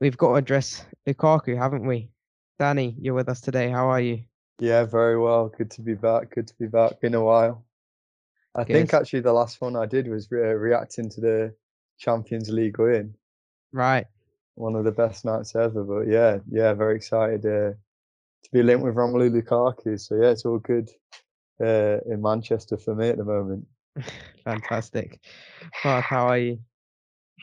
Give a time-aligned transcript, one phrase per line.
[0.02, 2.09] we've got to address Lukaku, haven't we?
[2.58, 3.69] Danny, you're with us today.
[3.69, 4.23] How are you?
[4.59, 5.50] Yeah, very well.
[5.50, 6.34] Good to be back.
[6.34, 7.02] Good to be back.
[7.02, 7.66] Been a while.
[8.56, 11.56] I think actually the last one I did was re- reacting to the
[12.00, 13.14] Champions League win.
[13.73, 14.08] Right.
[14.56, 15.83] One of the best nights ever.
[15.83, 20.00] But yeah, yeah, very excited uh, to be linked with Romelu Lukaku.
[20.00, 20.89] So yeah, it's all good
[21.61, 23.67] uh, in Manchester for me at the moment.
[24.45, 25.20] Fantastic.
[25.83, 26.59] Mark, how are you?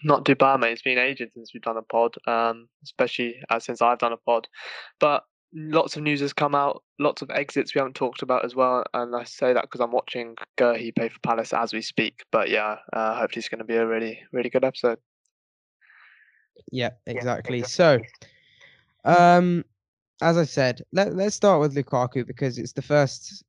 [0.04, 0.72] Not too bad, mate.
[0.72, 4.16] It's been ages since we've done a pod, um, especially uh, since I've done a
[4.16, 4.48] pod.
[4.98, 8.54] But lots of news has come out, lots of exits we haven't talked about as
[8.54, 8.84] well.
[8.94, 12.24] And I say that because I'm watching Guéhi play for Palace as we speak.
[12.30, 14.98] But yeah, uh, hopefully it's going to be a really, really good episode.
[16.70, 17.62] Yeah, exactly.
[17.62, 18.00] So,
[19.04, 19.64] um,
[20.22, 23.44] as I said, let, let's start with Lukaku because it's the first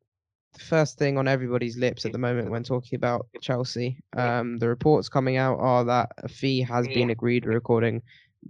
[0.54, 3.98] the first thing on everybody's lips at the moment when talking about Chelsea.
[4.16, 7.46] Um, the reports coming out are that a fee has been agreed.
[7.46, 8.04] We're recording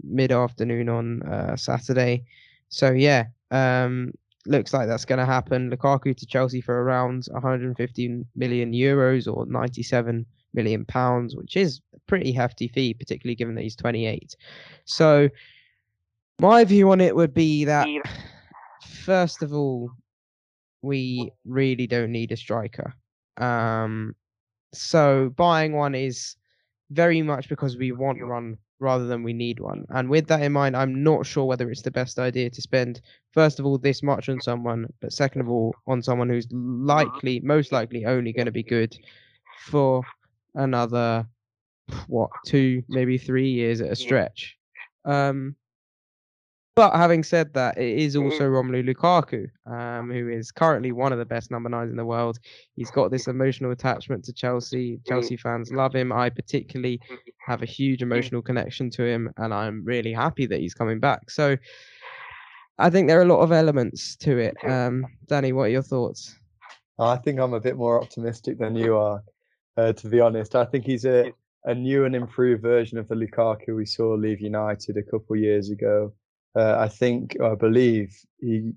[0.04, 2.26] mid afternoon on uh, Saturday.
[2.68, 4.12] So yeah, um,
[4.46, 5.72] looks like that's going to happen.
[5.72, 12.00] Lukaku to Chelsea for around 150 million euros or 97 million pounds, which is a
[12.08, 14.36] pretty hefty fee, particularly given that he's 28.
[14.86, 15.30] So
[16.40, 17.88] my view on it would be that
[18.86, 19.92] first of all,
[20.82, 22.94] we really don't need a striker.
[23.38, 24.16] Um,
[24.74, 26.36] so buying one is
[26.92, 29.86] very much because we want one rather than we need one.
[29.90, 33.02] And with that in mind, I'm not sure whether it's the best idea to spend
[33.32, 37.40] first of all this much on someone, but second of all on someone who's likely,
[37.42, 38.96] most likely, only going to be good
[39.66, 40.04] for
[40.56, 41.26] another
[42.08, 44.58] what two, maybe three years at a stretch.
[45.06, 45.56] Um,
[46.76, 51.20] but having said that, it is also Romelu Lukaku, um, who is currently one of
[51.20, 52.40] the best number nines in the world.
[52.76, 55.00] He's got this emotional attachment to Chelsea.
[55.08, 56.12] Chelsea fans love him.
[56.12, 57.00] I particularly
[57.46, 61.30] have a huge emotional connection to him, and I'm really happy that he's coming back.
[61.30, 61.58] So
[62.80, 64.56] I think there are a lot of elements to it.
[64.68, 66.36] Um, Danny, what are your thoughts?
[66.98, 69.24] I think I'm a bit more optimistic than you are,
[69.78, 70.56] uh, to be honest.
[70.56, 71.32] I think he's a,
[71.66, 75.40] a new and improved version of the Lukaku we saw leave United a couple of
[75.40, 76.14] years ago.
[76.56, 78.72] Uh, I think, I believe, he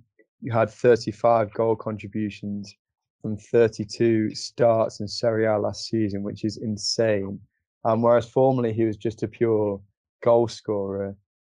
[0.51, 2.75] had 35 goal contributions
[3.21, 7.41] from 32 starts in Serie A last season, which is insane.
[7.85, 9.81] And whereas formerly he was just a pure
[10.23, 11.17] goal scorer,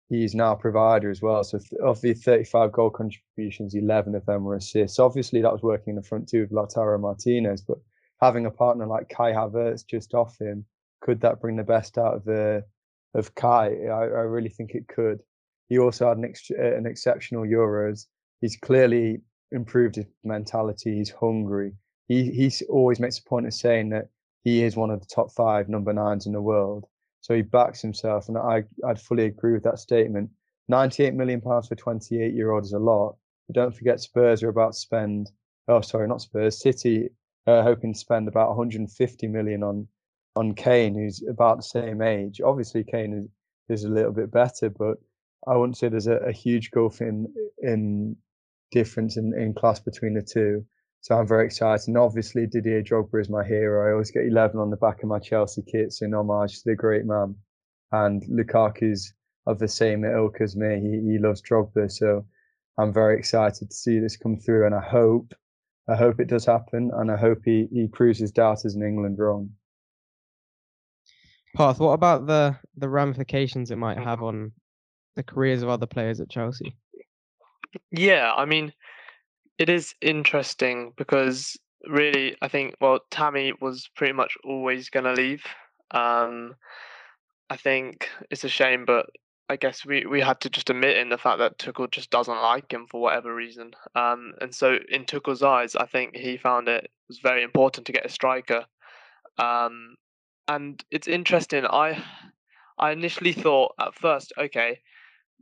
[0.08, 1.44] he's now a provider as well.
[1.44, 4.98] So of the 35 goal contributions, 11 of them were assists.
[4.98, 7.78] Obviously, that was working in the front two with Lautaro Martinez, but
[8.20, 10.64] having a partner like Kai Havertz just off him,
[11.00, 12.64] could that bring the best out of the
[13.14, 13.86] of Kai?
[13.86, 15.20] I, I really think it could.
[15.68, 18.06] He also had an, ex- uh, an exceptional Euros.
[18.40, 19.20] He's clearly
[19.52, 20.96] improved his mentality.
[20.96, 21.72] He's hungry.
[22.08, 24.08] He he always makes a point of saying that
[24.44, 26.86] he is one of the top five number nines in the world.
[27.20, 30.30] So he backs himself, and I I'd fully agree with that statement.
[30.68, 33.16] 98 million pounds for 28 year old is a lot.
[33.46, 35.30] But don't forget Spurs are about to spend.
[35.66, 36.60] Oh, sorry, not Spurs.
[36.60, 37.10] City
[37.46, 39.88] uh, hoping to spend about 150 million on
[40.36, 42.40] on Kane, who's about the same age.
[42.40, 44.98] Obviously, Kane is, is a little bit better, but
[45.46, 47.32] I wouldn't say there's a, a huge gulf in
[47.62, 48.16] in
[48.70, 50.64] difference in, in class between the two.
[51.00, 51.88] So I'm very excited.
[51.88, 53.88] And obviously, Didier Drogba is my hero.
[53.88, 56.74] I always get 11 on the back of my Chelsea kits in homage to the
[56.74, 57.36] great man.
[57.92, 59.14] And Lukaku's
[59.46, 60.80] of the same ilk as me.
[60.80, 61.90] He, he loves Drogba.
[61.90, 62.26] So
[62.78, 64.66] I'm very excited to see this come through.
[64.66, 65.32] And I hope,
[65.88, 66.90] I hope it does happen.
[66.94, 69.50] And I hope he, he proves his doubters in England wrong.
[71.56, 74.52] Path, what about the the ramifications it might have on
[75.18, 76.76] the careers of other players at Chelsea?
[77.90, 78.72] Yeah, I mean,
[79.58, 85.12] it is interesting because really, I think well, Tammy was pretty much always going to
[85.12, 85.44] leave.
[85.90, 86.54] Um,
[87.50, 89.06] I think it's a shame, but
[89.48, 92.42] I guess we, we had to just admit in the fact that Tuchel just doesn't
[92.42, 93.72] like him for whatever reason.
[93.96, 97.92] Um, and so in Tuchel's eyes, I think he found it was very important to
[97.92, 98.66] get a striker.
[99.38, 99.96] Um,
[100.46, 101.64] and it's interesting.
[101.66, 102.02] I
[102.78, 104.78] I initially thought at first, okay,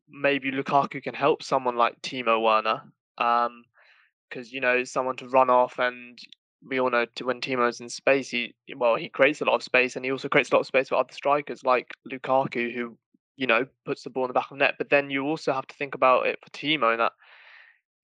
[0.09, 2.83] maybe Lukaku can help someone like Timo Werner,
[3.17, 6.19] because um, you know someone to run off, and
[6.67, 9.97] we all know when Timo's in space, he well he creates a lot of space,
[9.97, 12.97] and he also creates a lot of space for other strikers like Lukaku, who
[13.37, 14.75] you know puts the ball in the back of the net.
[14.79, 17.13] But then you also have to think about it for Timo that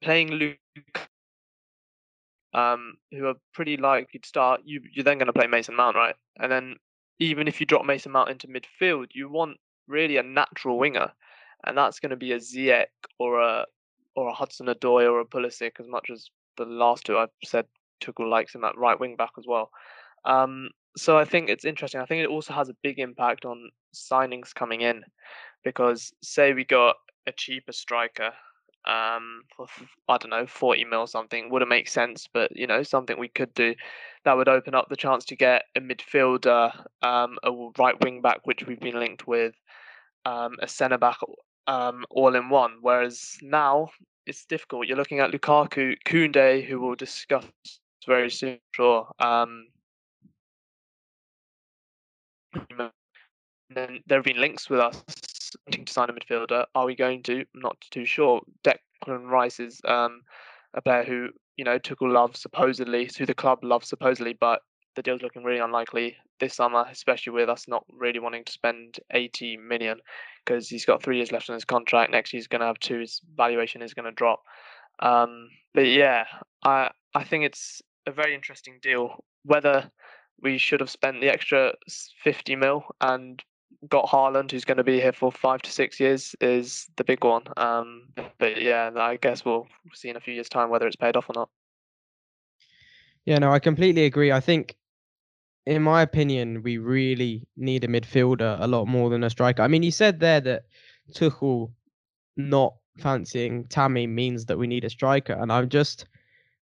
[0.03, 1.09] playing Luke.
[2.55, 4.61] Um, who are pretty likely to start.
[4.67, 6.15] You you're then going to play Mason Mount, right?
[6.39, 6.77] And then
[7.19, 9.57] even if you drop Mason Mount into midfield, you want
[9.89, 11.13] really a natural winger,
[11.67, 12.87] and that's going to be a Ziyech
[13.19, 13.65] or a
[14.15, 15.81] or a Hudson Odoi or a Pulisic.
[15.81, 17.67] As much as the last two I've said
[18.03, 19.71] Tuchel likes him at right wing back as well.
[20.25, 22.01] Um, so I think it's interesting.
[22.01, 25.03] I think it also has a big impact on signings coming in,
[25.65, 28.33] because say we got a cheaper striker
[28.85, 29.67] um, for
[30.09, 33.55] I don't know, 40 mil something wouldn't make sense, but you know, something we could
[33.55, 33.75] do
[34.25, 38.41] that would open up the chance to get a midfielder, um, a right wing back,
[38.45, 39.55] which we've been linked with,
[40.25, 41.19] um, a centre back,
[41.67, 42.79] um, all in one.
[42.81, 43.91] Whereas now
[44.27, 44.87] it's difficult.
[44.87, 47.45] You're looking at Lukaku, Koundé, who we'll discuss
[48.07, 49.09] very soon, sure.
[49.19, 49.67] Um,
[53.75, 55.03] then there have been links with us
[55.67, 56.65] wanting to sign a midfielder.
[56.75, 57.41] Are we going to?
[57.41, 58.41] I'm not too sure.
[58.65, 60.23] Declan Rice is um,
[60.75, 64.61] a player who you know Tuchel loves supposedly, who the club loves supposedly, but
[64.97, 68.99] the deal's looking really unlikely this summer, especially with us not really wanting to spend
[69.13, 70.01] 80 million
[70.45, 72.11] because he's got three years left on his contract.
[72.11, 72.99] Next, he's going to have two.
[72.99, 74.43] His valuation is going to drop.
[74.99, 76.25] Um, but yeah,
[76.65, 79.25] I I think it's a very interesting deal.
[79.45, 79.89] Whether
[80.43, 81.75] we should have spent the extra
[82.25, 83.41] 50 mil and
[83.89, 87.23] got Haaland, who's going to be here for five to six years, is the big
[87.23, 87.45] one.
[87.57, 88.09] Um,
[88.39, 91.31] but yeah, I guess we'll see in a few years' time whether it's paid off
[91.31, 91.49] or not.
[93.25, 94.33] Yeah, no, I completely agree.
[94.33, 94.75] I think,
[95.67, 99.63] in my opinion, we really need a midfielder a lot more than a striker.
[99.63, 100.65] I mean, you said there that
[101.15, 101.71] Tuchel
[102.37, 106.07] not fancying Tammy means that we need a striker, and I'm just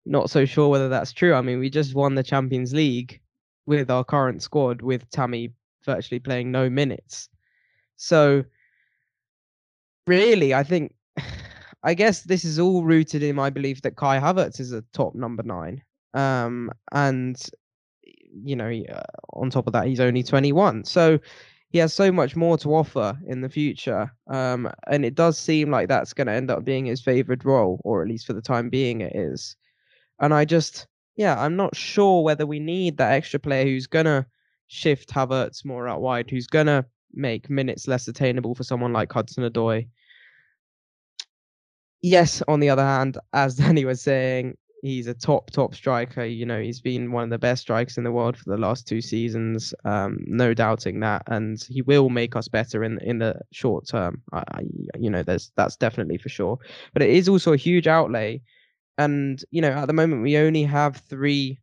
[0.05, 1.33] not so sure whether that's true.
[1.33, 3.19] I mean, we just won the Champions League
[3.65, 5.53] with our current squad with Tammy
[5.85, 7.29] virtually playing no minutes.
[7.95, 8.43] So,
[10.07, 10.93] really, I think,
[11.83, 15.15] I guess this is all rooted in my belief that Kai Havertz is a top
[15.15, 15.81] number nine.
[16.13, 17.41] Um, and,
[18.43, 19.03] you know, uh,
[19.33, 20.85] on top of that, he's only 21.
[20.85, 21.19] So,
[21.73, 24.13] he has so much more to offer in the future.
[24.27, 27.81] Um, and it does seem like that's going to end up being his favorite role,
[27.83, 29.55] or at least for the time being, it is.
[30.19, 30.85] And I just,
[31.15, 34.23] yeah, I'm not sure whether we need that extra player who's going to
[34.67, 39.11] shift Havertz more out wide, who's going to make minutes less attainable for someone like
[39.11, 39.87] Hudson Odoi.
[42.03, 46.23] Yes, on the other hand, as Danny was saying, he's a top top striker.
[46.23, 48.87] You know, he's been one of the best strikers in the world for the last
[48.87, 49.73] two seasons.
[49.85, 54.21] Um, no doubting that, and he will make us better in in the short term.
[54.31, 54.61] I, I,
[54.99, 56.59] you know, there's that's definitely for sure.
[56.93, 58.41] But it is also a huge outlay,
[58.97, 61.57] and you know, at the moment we only have three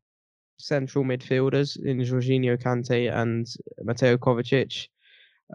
[0.58, 3.46] central midfielders in Jorginho Kante and
[3.82, 4.88] Mateo Kovacic.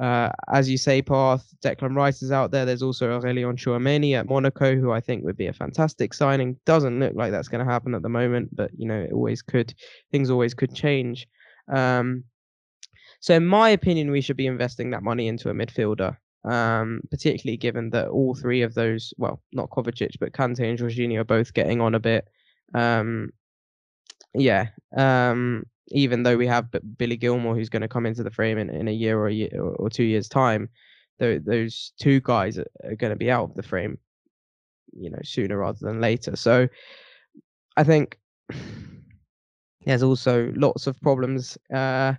[0.01, 2.65] Uh, as you say, Path, Declan Rice is out there.
[2.65, 6.57] There's also Aurelien Tchouameni at Monaco, who I think would be a fantastic signing.
[6.65, 9.41] Doesn't look like that's going to happen at the moment, but you know, it always
[9.41, 9.73] could.
[10.11, 11.27] Things always could change.
[11.73, 12.25] Um,
[13.21, 17.57] so, in my opinion, we should be investing that money into a midfielder, um, particularly
[17.57, 21.53] given that all three of those, well, not Kovacic, but Kante and Jorginho are both
[21.53, 22.27] getting on a bit.
[22.73, 23.31] Um,
[24.33, 24.67] yeah.
[24.95, 28.69] Um, even though we have Billy Gilmour who's going to come into the frame in,
[28.69, 30.69] in a year or a year or two years time,
[31.19, 33.97] th- those two guys are, are going to be out of the frame,
[34.93, 36.35] you know, sooner rather than later.
[36.35, 36.67] So
[37.77, 38.17] I think
[39.85, 42.13] there's also lots of problems uh,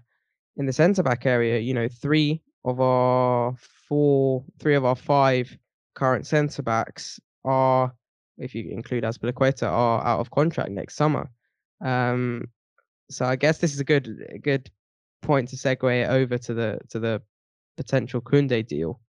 [0.56, 1.58] in the centre back area.
[1.58, 3.54] You know, three of our
[3.88, 5.56] four, three of our five
[5.94, 7.92] current centre backs are,
[8.38, 11.30] if you include Azpilicueta, are out of contract next summer.
[11.84, 12.48] Um,
[13.10, 14.70] so I guess this is a good a good
[15.22, 17.22] point to segue over to the to the
[17.76, 19.00] potential Koundé deal.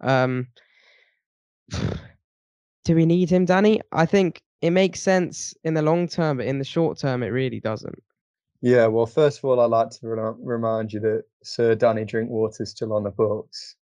[0.00, 0.48] Um,
[1.72, 3.80] do we need him, Danny?
[3.92, 7.28] I think it makes sense in the long term, but in the short term, it
[7.28, 8.02] really doesn't.
[8.60, 12.64] Yeah, well, first of all, I'd like to re- remind you that Sir Danny Drinkwater
[12.64, 13.76] is still on the books,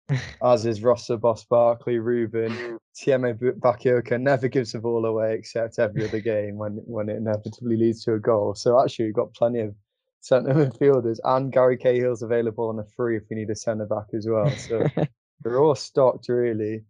[0.41, 6.07] as is Rossa Boss Barkley, Ruben, Tiémoué Bakayoko never gives the ball away except every
[6.07, 8.53] other game when when it inevitably leads to a goal.
[8.55, 9.75] So actually, we've got plenty of
[10.21, 14.07] centre midfielders, and Gary Cahill's available on a free if we need a centre back
[14.13, 14.49] as well.
[14.51, 14.85] So
[15.43, 16.83] we're all stocked really.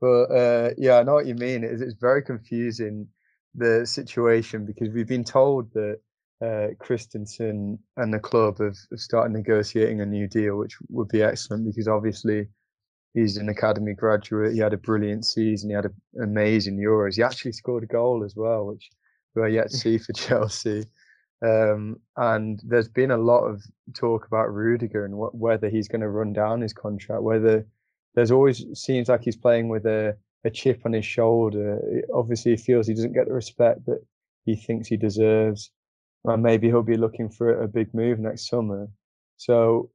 [0.00, 1.64] But uh, yeah, I know what you mean.
[1.64, 3.08] It's, it's very confusing
[3.54, 5.98] the situation because we've been told that
[6.42, 11.22] uh, Christensen and the club have, have started negotiating a new deal, which would be
[11.22, 12.48] excellent because obviously
[13.14, 14.52] he's an academy graduate.
[14.52, 15.70] He had a brilliant season.
[15.70, 17.16] He had an amazing Euros.
[17.16, 18.90] He actually scored a goal as well, which
[19.34, 20.86] we're yet to see for Chelsea.
[21.42, 23.62] Um, and there's been a lot of
[23.94, 27.22] talk about Rudiger and whether he's going to run down his contract.
[27.22, 27.66] Whether
[28.14, 32.02] there's always seems like he's playing with a, a chip on his shoulder.
[32.12, 34.04] Obviously, he feels he doesn't get the respect that
[34.44, 35.70] he thinks he deserves
[36.24, 38.88] and maybe he'll be looking for a big move next summer.
[39.36, 39.90] So,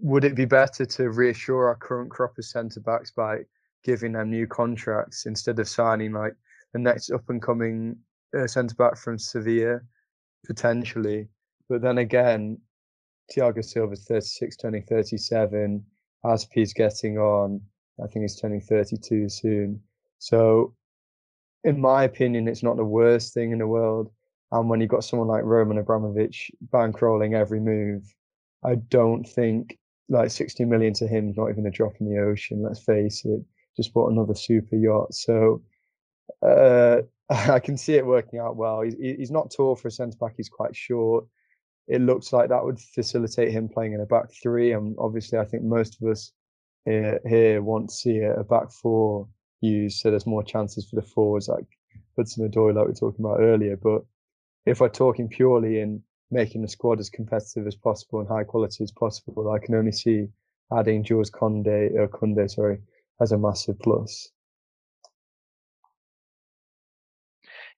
[0.00, 3.40] would it be better to reassure our current crop of centre backs by
[3.84, 6.34] giving them new contracts instead of signing like
[6.72, 7.96] the next up and coming
[8.38, 9.80] uh, centre back from Sevilla
[10.44, 11.28] potentially?
[11.68, 12.58] But then again,
[13.32, 15.84] Thiago Silva's 36, turning 37.
[16.24, 17.60] Azpi's getting on.
[18.02, 19.80] I think he's turning 32 soon.
[20.18, 20.74] So,
[21.64, 24.10] in my opinion, it's not the worst thing in the world
[24.52, 28.14] and when you've got someone like Roman Abramovich bankrolling every move,
[28.64, 29.78] I don't think
[30.08, 32.62] like 60 million to him is not even a drop in the ocean.
[32.62, 33.40] Let's face it.
[33.76, 35.14] Just bought another super yacht.
[35.14, 35.62] So
[36.46, 38.82] uh, I can see it working out well.
[38.82, 40.34] He's, he's not tall for a centre back.
[40.36, 41.24] He's quite short.
[41.88, 44.72] It looks like that would facilitate him playing in a back three.
[44.72, 46.32] And obviously, I think most of us
[46.84, 49.28] here, here want to see a, back four
[49.60, 49.98] used.
[49.98, 51.66] So there's more chances for the forwards like
[52.16, 53.76] Hudson Odoi, like we were talking about earlier.
[53.76, 54.02] But
[54.66, 56.02] if we're talking purely in
[56.32, 59.92] making the squad as competitive as possible and high quality as possible, I can only
[59.92, 60.28] see
[60.76, 62.78] adding Jules Koundé, uh, or Koundé, sorry,
[63.20, 64.30] as a massive plus.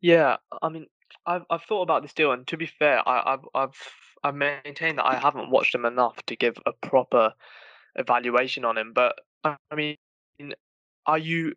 [0.01, 0.87] Yeah, I mean,
[1.27, 3.91] I've I've thought about this deal, and to be fair, I, I've I've
[4.23, 7.33] I've maintained that I haven't watched him enough to give a proper
[7.97, 8.93] evaluation on him.
[8.93, 9.97] But I mean,
[11.07, 11.55] are you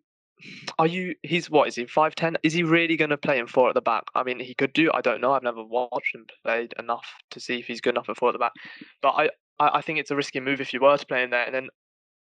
[0.77, 1.15] are you?
[1.23, 1.85] He's what is he?
[1.85, 2.37] Five ten?
[2.43, 4.03] Is he really going to play in four at the back?
[4.15, 4.91] I mean, he could do.
[4.93, 5.33] I don't know.
[5.33, 8.33] I've never watched him played enough to see if he's good enough at four at
[8.33, 8.53] the back.
[9.01, 9.29] But I,
[9.59, 11.55] I, I think it's a risky move if you were to play in there, and
[11.55, 11.67] then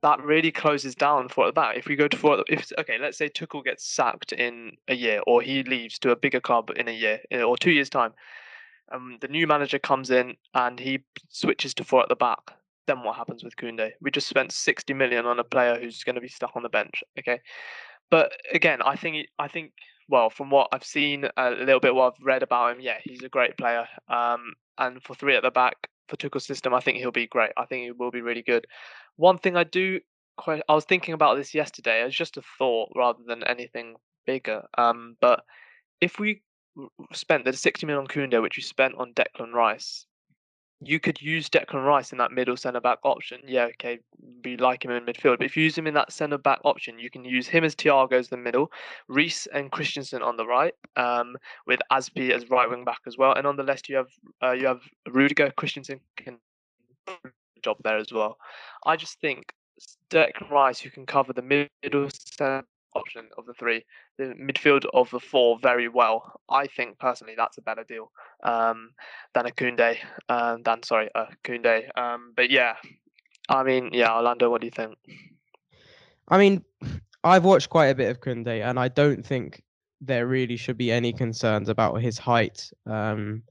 [0.04, 1.78] that really closes down four at the back.
[1.78, 5.22] If we go to four, if okay, let's say Tuchel gets sacked in a year,
[5.26, 8.14] or he leaves to a bigger club in a year or two years time,
[8.92, 12.52] um, the new manager comes in and he switches to four at the back.
[12.86, 13.94] Then what happens with Koundé?
[14.00, 16.70] We just spent sixty million on a player who's going to be stuck on the
[16.70, 17.04] bench.
[17.18, 17.40] Okay,
[18.10, 19.72] but again, I think I think
[20.08, 23.24] well, from what I've seen, a little bit what I've read about him, yeah, he's
[23.24, 23.88] a great player.
[24.08, 25.76] Um, and for three at the back
[26.08, 27.52] for Tuchel's system, I think he'll be great.
[27.58, 28.68] I think he will be really good.
[29.16, 30.00] One thing I do,
[30.38, 32.04] quite, I was thinking about this yesterday.
[32.04, 33.96] It's just a thought rather than anything
[34.26, 34.64] bigger.
[34.78, 35.44] Um, but
[36.02, 36.44] if we
[37.14, 40.06] spent the 60 million on Koundé, which we spent on Declan Rice,
[40.86, 43.42] you could use Declan Rice in that middle centre back option.
[43.46, 44.00] Yeah, okay,
[44.44, 47.00] we like him in midfield, but if you use him in that centre back option,
[47.00, 48.72] you can use him as Thiago as the middle,
[49.08, 53.34] Reece and Christensen on the right, um, with Azpi as right wing back as well,
[53.34, 54.10] and on the left you have
[54.44, 55.52] uh, you have Rudiger.
[55.52, 56.38] Christensen can
[57.64, 58.38] job there as well.
[58.86, 59.54] I just think
[60.10, 62.66] Declan Rice, who can cover the middle centre
[62.96, 63.86] option of the three,
[64.18, 66.40] the midfield of the four very well.
[66.50, 68.12] I think personally that's a better deal
[68.44, 68.92] um,
[69.34, 69.98] than a Koundé,
[70.30, 71.90] um, than sorry, a Koundé.
[71.98, 72.76] Um, but yeah,
[73.50, 74.98] I mean, yeah, Orlando, what do you think?
[76.28, 76.64] I mean,
[77.24, 79.64] I've watched quite a bit of Koundé, and I don't think
[80.00, 82.70] there really should be any concerns about his height.
[82.86, 83.42] Um,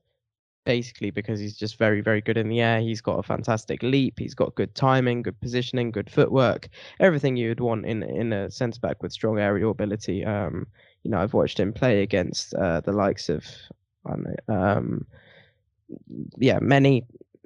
[0.64, 2.80] basically because he's just very, very good in the air.
[2.80, 4.18] He's got a fantastic leap.
[4.18, 6.68] He's got good timing, good positioning, good footwork,
[7.00, 10.25] everything you would want in in a centre back with strong aerial ability.
[10.25, 10.66] Um,
[11.02, 13.44] you know, I've watched him play against uh, the likes of,
[14.49, 15.06] um,
[16.38, 17.04] yeah, many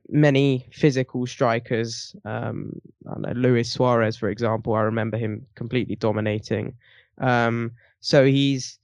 [0.09, 2.17] many physical strikers.
[2.25, 4.75] Um, know Luis Suarez, for example.
[4.75, 6.75] I remember him completely dominating.
[7.19, 8.79] Um, so he's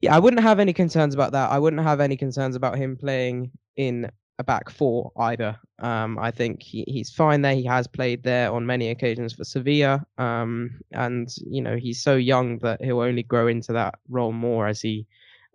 [0.00, 1.50] yeah, I wouldn't have any concerns about that.
[1.50, 5.58] I wouldn't have any concerns about him playing in a back four either.
[5.80, 7.54] Um, I think he, he's fine there.
[7.54, 10.04] He has played there on many occasions for Sevilla.
[10.16, 14.66] Um, and, you know, he's so young that he'll only grow into that role more
[14.66, 15.06] as he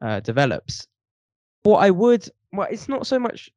[0.03, 0.87] uh, develops.
[1.63, 3.49] What I would, well, it's not so much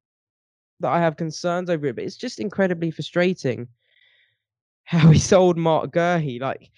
[0.81, 3.69] that I have concerns over it, but it's just incredibly frustrating
[4.85, 6.41] how he sold Marc Guéhi.
[6.41, 6.71] Like,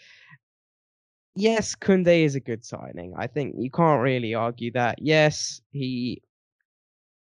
[1.34, 3.14] yes, Koundé is a good signing.
[3.16, 4.98] I think you can't really argue that.
[5.00, 6.22] Yes, he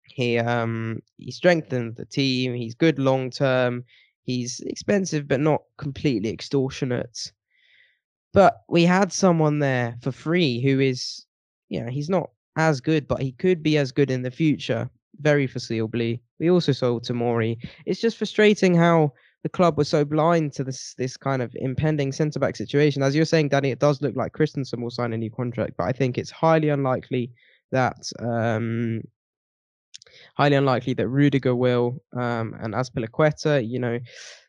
[0.05, 2.55] He um he strengthened the team.
[2.55, 3.85] He's good long term.
[4.23, 7.33] He's expensive but not completely extortionate.
[8.33, 11.27] But we had someone there for free who is,
[11.69, 14.91] you know, he's not as good, but he could be as good in the future,
[15.21, 16.21] very foreseeably.
[16.39, 17.57] We also sold Tamori.
[17.87, 22.13] It's just frustrating how the club was so blind to this this kind of impending
[22.13, 23.03] centre back situation.
[23.03, 25.85] As you're saying, Danny, it does look like Christensen will sign a new contract, but
[25.85, 27.33] I think it's highly unlikely
[27.73, 29.03] that um,
[30.37, 33.99] highly unlikely that Rudiger will, um, and Azpilicueta, you know,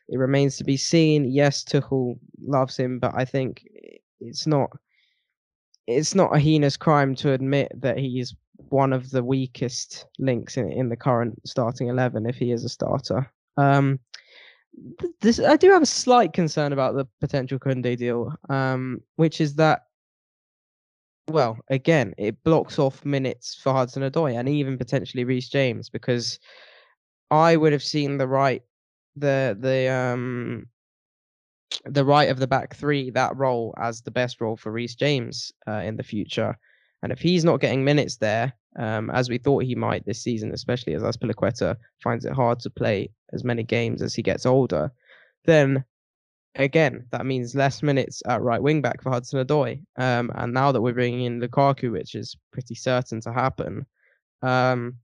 [0.08, 1.24] it remains to be seen.
[1.30, 3.66] Yes, Tuchel loves him, but I think
[4.20, 4.70] it's not
[5.86, 8.34] it's not a heinous crime to admit that he is
[8.68, 12.68] one of the weakest links in, in the current starting eleven if he is a
[12.68, 13.30] starter.
[13.56, 13.98] Um,
[15.20, 19.54] this I do have a slight concern about the potential Koundé deal, um, which is
[19.56, 19.82] that
[21.28, 26.38] well, again, it blocks off minutes for Hudson Odoi and even potentially Reece James because
[27.30, 28.62] I would have seen the right
[29.16, 30.66] the the um
[31.86, 35.52] the right of the back three that role as the best role for Reece James
[35.66, 36.56] uh, in the future.
[37.02, 40.52] And if he's not getting minutes there, um, as we thought he might this season,
[40.52, 44.90] especially as Azpilicueta finds it hard to play as many games as he gets older,
[45.44, 45.84] then
[46.56, 49.82] again, that means less minutes at right wing back for Hudson Odoi.
[49.96, 53.86] Um, and now that we're bringing in Lukaku, which is pretty certain to happen,
[54.42, 54.96] um,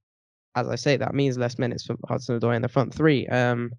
[0.54, 3.26] as I say, that means less minutes for Hudson Odoi in the front three.
[3.28, 3.72] Um,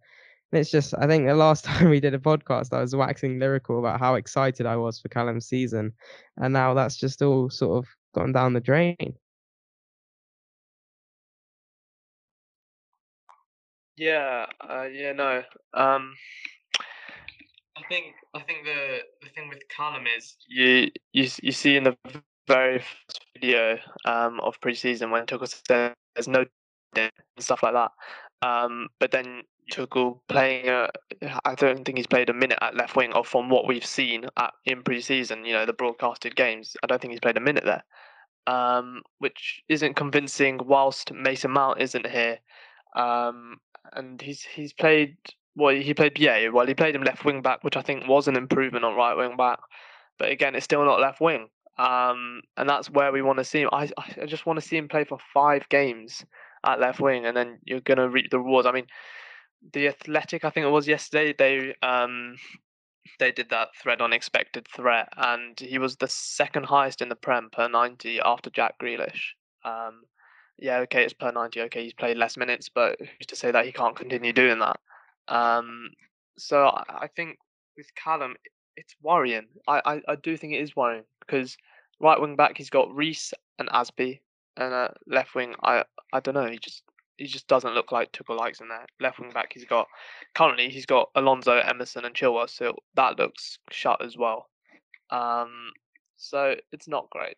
[0.51, 3.79] it's just, I think the last time we did a podcast, I was waxing lyrical
[3.79, 5.93] about how excited I was for Callum's season.
[6.37, 9.15] And now that's just all sort of gone down the drain.
[14.01, 15.43] Yeah, uh, yeah, no.
[15.75, 16.15] Um,
[17.77, 21.83] I think I think the the thing with Callum is you you you see in
[21.83, 21.95] the
[22.47, 26.45] very first video um of preseason when Tuchel said there's no
[26.95, 27.91] and stuff like that.
[28.41, 30.89] Um, but then Tuchel playing a,
[31.45, 34.25] I don't think he's played a minute at left wing, or from what we've seen
[34.35, 37.65] at in preseason, you know, the broadcasted games, I don't think he's played a minute
[37.65, 37.83] there.
[38.47, 42.39] Um, which isn't convincing whilst Mason Mount isn't here.
[42.95, 43.57] Um,
[43.93, 45.17] and he's he's played
[45.55, 48.27] well, he played yeah, well he played him left wing back, which I think was
[48.27, 49.59] an improvement on right wing back.
[50.17, 51.49] But again, it's still not left wing.
[51.77, 53.69] Um, and that's where we want to see him.
[53.71, 56.25] I I just want to see him play for five games
[56.65, 58.67] at left wing, and then you're gonna reap the rewards.
[58.67, 58.87] I mean,
[59.73, 62.35] the Athletic, I think it was yesterday, they um
[63.19, 67.15] they did that thread on expected threat, and he was the second highest in the
[67.15, 69.33] Prem per ninety after Jack Grealish.
[69.63, 70.03] Um,
[70.61, 71.59] yeah, okay, it's per ninety.
[71.61, 74.79] Okay, he's played less minutes, but who's to say that he can't continue doing that?
[75.27, 75.89] Um,
[76.37, 77.39] so I, I think
[77.75, 78.35] with Callum,
[78.77, 79.47] it's worrying.
[79.67, 81.57] I, I, I do think it is worrying because
[81.99, 84.19] right wing back he's got Reece and Azpi,
[84.55, 86.47] and uh, left wing I I don't know.
[86.47, 86.83] He just
[87.17, 88.85] he just doesn't look like Tuchel likes in there.
[88.99, 89.87] Left wing back he's got
[90.35, 94.47] currently he's got Alonso, Emerson, and Chilwell, so that looks shut as well.
[95.09, 95.71] Um,
[96.17, 97.35] so it's not great.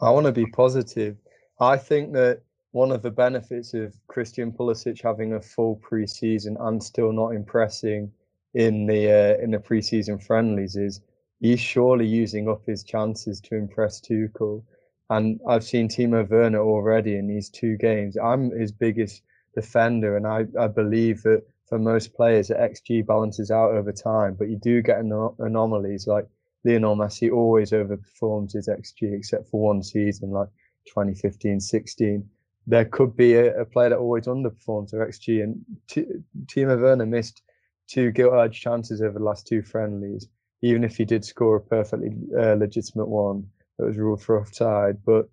[0.00, 1.16] I want to be positive.
[1.62, 6.82] I think that one of the benefits of Christian Pulisic having a full preseason and
[6.82, 8.10] still not impressing
[8.52, 11.00] in the uh, in the preseason friendlies is
[11.38, 14.64] he's surely using up his chances to impress Tuchel.
[15.08, 18.16] And I've seen Timo Werner already in these two games.
[18.16, 19.22] I'm his biggest
[19.54, 24.34] defender, and I, I believe that for most players, the XG balances out over time.
[24.34, 26.26] But you do get anom- anomalies like
[26.64, 30.48] Lionel Messi always overperforms his XG, except for one season, like
[30.86, 32.28] 2015 16.
[32.66, 36.06] There could be a, a player that always underperforms their XG, and T-
[36.46, 37.42] Timo Werner missed
[37.88, 40.28] two gilt edged chances over the last two friendlies,
[40.62, 43.46] even if he did score a perfectly uh, legitimate one
[43.78, 44.98] that was ruled for offside.
[45.04, 45.28] But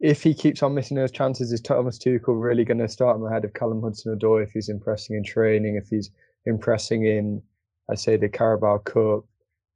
[0.00, 3.26] if he keeps on missing those chances, is Thomas Tuchel really going to start him
[3.26, 6.10] ahead of Callum Hudson-Odoi if he's impressing in training, if he's
[6.46, 7.42] impressing in,
[7.90, 9.24] I say, the Carabao Cup?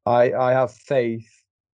[0.06, 1.28] I I have faith,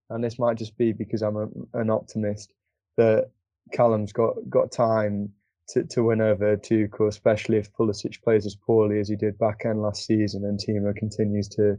[0.09, 2.53] and this might just be because I'm a, an optimist
[2.97, 3.29] that
[3.73, 5.31] Callum's got got time
[5.69, 9.61] to, to win over Tuchel, especially if Pulisic plays as poorly as he did back
[9.65, 11.77] end last season and Timo continues to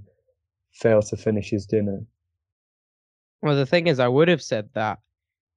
[0.72, 2.00] fail to finish his dinner.
[3.42, 4.98] Well, the thing is, I would have said that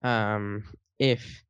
[0.01, 0.63] um,
[0.99, 1.43] if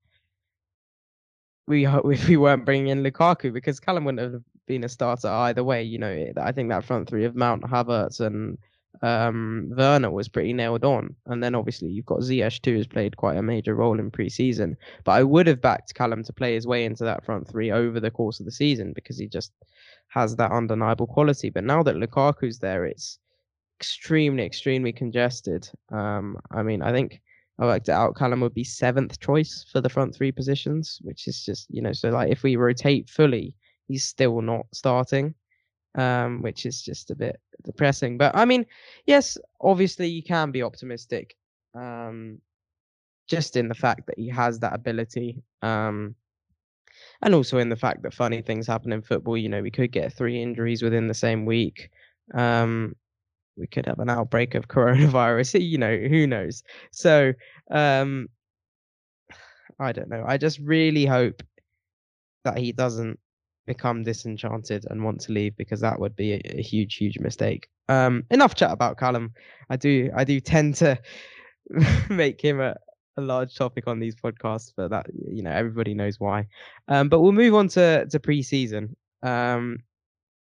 [1.68, 5.64] we if we weren't bringing in Lukaku because Callum wouldn't have been a starter either
[5.64, 5.84] way.
[5.84, 8.58] You know, I think that front three of Mount, Havertz, and
[9.02, 11.16] um, Werner was pretty nailed on.
[11.26, 14.78] And then obviously you've got Ziyech too, who's played quite a major role in pre-season.
[15.04, 18.00] But I would have backed Callum to play his way into that front three over
[18.00, 19.52] the course of the season because he just
[20.10, 21.50] has that undeniable quality.
[21.50, 23.20] But now that Lukaku's there, it's
[23.80, 25.70] extremely, extremely congested.
[25.92, 27.22] Um, I mean, I think
[27.60, 28.16] I worked it out.
[28.16, 31.94] Callum would be seventh choice for the front three positions, which is just you know
[31.94, 33.54] so like if we rotate fully,
[33.88, 35.34] he's still not starting,
[35.96, 38.18] um, which is just a bit depressing.
[38.18, 38.66] But I mean,
[39.06, 41.36] yes, obviously you can be optimistic,
[41.74, 42.40] um,
[43.28, 45.42] just in the fact that he has that ability.
[45.62, 46.16] Um,
[47.22, 49.38] and also in the fact that funny things happen in football.
[49.38, 51.90] You know, we could get three injuries within the same week.
[52.34, 52.96] Um,
[53.58, 55.60] we could have an outbreak of coronavirus.
[55.66, 56.64] You know, who knows?
[56.92, 57.34] So,
[57.72, 58.28] um,
[59.80, 60.24] I don't know.
[60.26, 61.44] I just really hope
[62.44, 63.20] that he doesn't
[63.66, 67.68] become disenchanted and want to leave because that would be a, a huge, huge mistake.
[67.90, 69.34] Um, enough chat about Callum.
[69.70, 71.00] I do, I do tend to
[72.10, 72.76] make him a,
[73.18, 76.48] a large topic on these podcasts, but that you know everybody knows why.
[76.88, 78.96] Um, but we'll move on to to pre-season.
[79.24, 79.80] Um,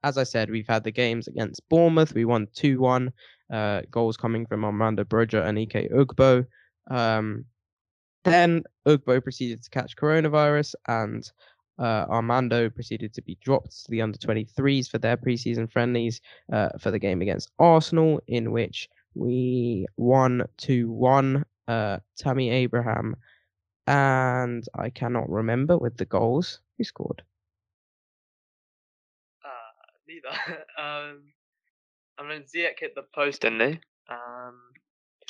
[0.03, 2.13] as I said, we've had the games against Bournemouth.
[2.13, 3.11] We won two one.
[3.51, 6.47] Uh, goals coming from Armando Broja and Ike Ugbo.
[6.89, 7.45] Um,
[8.23, 11.31] then Ugbo proceeded to catch coronavirus, and
[11.79, 16.69] uh, Armando proceeded to be dropped to the under 23s for their preseason friendlies uh,
[16.79, 23.15] for the game against Arsenal, in which we won 2 1 uh, Tammy Abraham,
[23.87, 26.59] and I cannot remember with the goals.
[26.77, 27.21] Who scored?
[29.43, 30.65] Uh, neither.
[30.77, 31.23] um,
[32.17, 33.79] I mean, Ziyech hit the post, didn't he?
[34.09, 34.59] Um,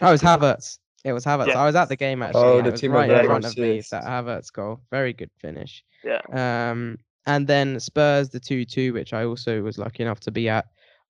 [0.01, 0.79] Oh, it was Havertz.
[1.05, 1.49] It was Havertz.
[1.49, 1.59] Yeah.
[1.59, 2.41] I was at the game actually.
[2.43, 3.77] Oh, and the it was Timo right in front of me.
[3.77, 3.91] assist.
[3.91, 4.81] That Havertz goal.
[4.89, 5.83] Very good finish.
[6.03, 6.21] yeah.
[6.33, 10.49] Um, and then Spurs the two two, which I also was lucky enough to be
[10.49, 10.65] at,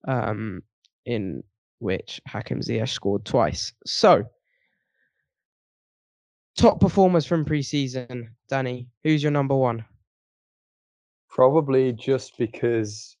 [0.06, 0.62] um,
[1.06, 1.42] in
[1.78, 3.72] which Hakim Ziyech scored twice.
[3.86, 4.24] So,
[6.58, 8.88] top performers from preseason, Danny.
[9.02, 9.84] Who's your number one?
[11.30, 13.15] Probably just because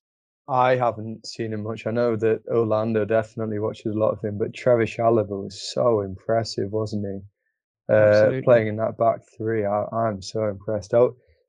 [0.48, 1.86] I haven't seen him much.
[1.86, 6.00] I know that Orlando definitely watches a lot of him, but Trevoh Chalobah was so
[6.00, 7.92] impressive, wasn't he?
[7.92, 10.94] Uh, playing in that back three, I, I'm so impressed.
[10.94, 11.06] I,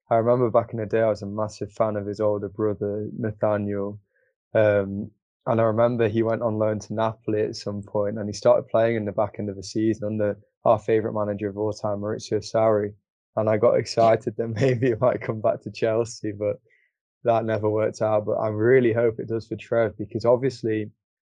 [0.10, 3.10] I remember back in the day, I was a massive fan of his older brother
[3.18, 4.00] Nathaniel,
[4.54, 5.12] um,
[5.46, 8.68] and I remember he went on loan to Napoli at some point, and he started
[8.68, 12.00] playing in the back end of the season under our favourite manager of all time,
[12.00, 12.94] Maurizio Sarri.
[13.36, 16.58] And I got excited that maybe he might come back to Chelsea, but
[17.28, 18.26] that never worked out.
[18.26, 20.90] But I really hope it does for Trev because obviously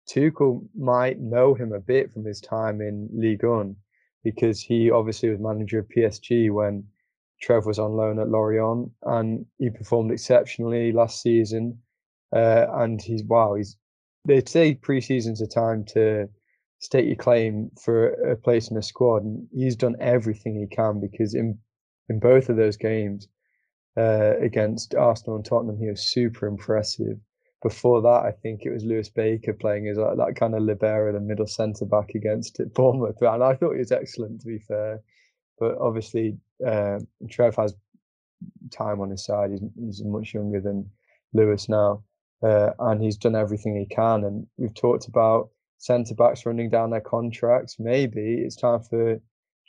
[0.10, 3.76] Tuchel might know him a bit from his time in Ligue 1
[4.24, 6.84] because he obviously was manager of PSG when
[7.42, 11.80] Trev was on loan at Lorient and he performed exceptionally last season.
[12.36, 13.76] Uh, and he's wow, he's
[14.26, 16.28] they say preseason's a time to
[16.80, 21.00] state your claim for a place in the squad, and he's done everything he can
[21.00, 21.58] because in
[22.10, 23.28] in both of those games
[24.00, 27.18] uh, against Arsenal and Tottenham, he was super impressive.
[27.62, 31.20] Before that, I think it was Lewis Baker playing as that kind of libero, the
[31.20, 35.02] middle centre back against it, Bournemouth, and I thought he was excellent to be fair.
[35.60, 37.76] But obviously, uh, Trev has
[38.72, 39.52] time on his side.
[39.52, 40.90] He's, he's much younger than
[41.34, 42.02] Lewis now,
[42.42, 44.24] uh, and he's done everything he can.
[44.24, 47.76] And we've talked about centre backs running down their contracts.
[47.78, 49.20] Maybe it's time for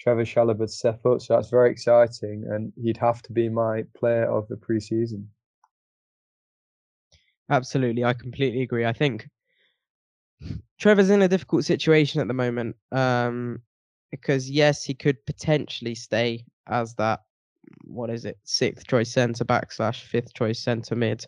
[0.04, 1.20] Trevoh to step up.
[1.20, 5.26] So that's very exciting, and he'd have to be my player of the preseason.
[7.50, 8.86] Absolutely, I completely agree.
[8.86, 9.28] I think
[10.80, 12.76] Trevoh's in a difficult situation at the moment.
[12.92, 13.60] Um,
[14.10, 17.20] because yes, he could potentially stay as that
[17.84, 21.24] what is it, sixth choice centre back slash fifth choice centre mid.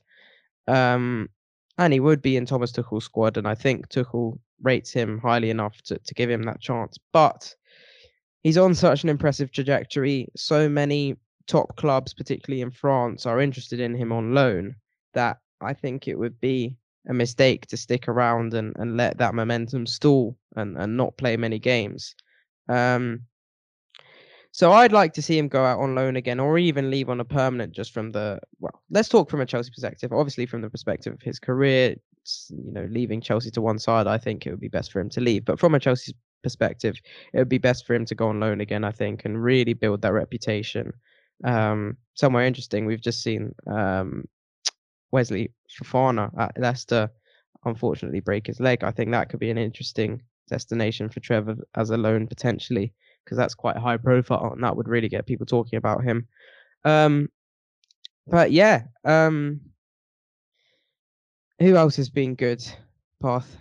[0.67, 1.29] Um,
[1.79, 5.51] and he would be in Thomas Tuchel's squad, and I think Tuchel rates him highly
[5.51, 6.99] enough to, to give him that chance.
[7.13, 7.55] But
[8.43, 10.29] he's on such an impressive trajectory.
[10.37, 14.77] So many top clubs, particularly in France, are interested in him on loan
[15.15, 16.77] that I think it would be
[17.09, 21.37] a mistake to stick around and, and let that momentum stall and, and not play
[21.37, 22.15] many games.
[22.69, 23.23] Um,
[24.53, 27.21] so I'd like to see him go out on loan again, or even leave on
[27.21, 27.73] a permanent.
[27.73, 30.13] Just from the well, let's talk from a Chelsea perspective.
[30.13, 31.97] Obviously, from the perspective of his career,
[32.51, 35.09] you know, leaving Chelsea to one side, I think it would be best for him
[35.11, 35.47] to leave.
[35.47, 36.97] But from a Chelsea perspective,
[37.33, 39.75] it would be best for him to go on loan again, I think, and really
[39.75, 40.93] build that reputation.
[41.45, 44.25] Um, somewhere interesting, we've just seen um,
[45.13, 47.11] Wesley Fofana at Leicester,
[47.65, 48.85] unfortunately, break his leg.
[48.85, 52.93] I think that could be an interesting destination for Trevoh as a loan potentially,
[53.25, 56.27] because that's quite high profile and that would really get people talking about him.
[56.85, 57.29] Um,
[58.27, 59.61] but yeah, um,
[61.59, 62.65] who else has been good?
[63.21, 63.57] Path.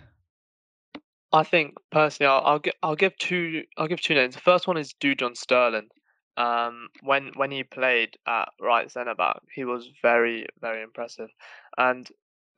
[1.32, 4.34] I think personally, I'll, I'll give I'll give two I'll give two names.
[4.34, 5.88] The first one is Dujon Sterling.
[6.36, 11.30] Um, when when he played at right centre back, he was very very impressive,
[11.78, 12.08] and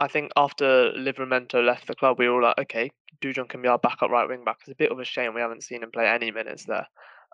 [0.00, 3.68] I think after Livramento left the club, we were all like, okay, Dujon can be
[3.68, 4.58] our backup right wing back.
[4.60, 6.86] It's a bit of a shame we haven't seen him play any minutes there.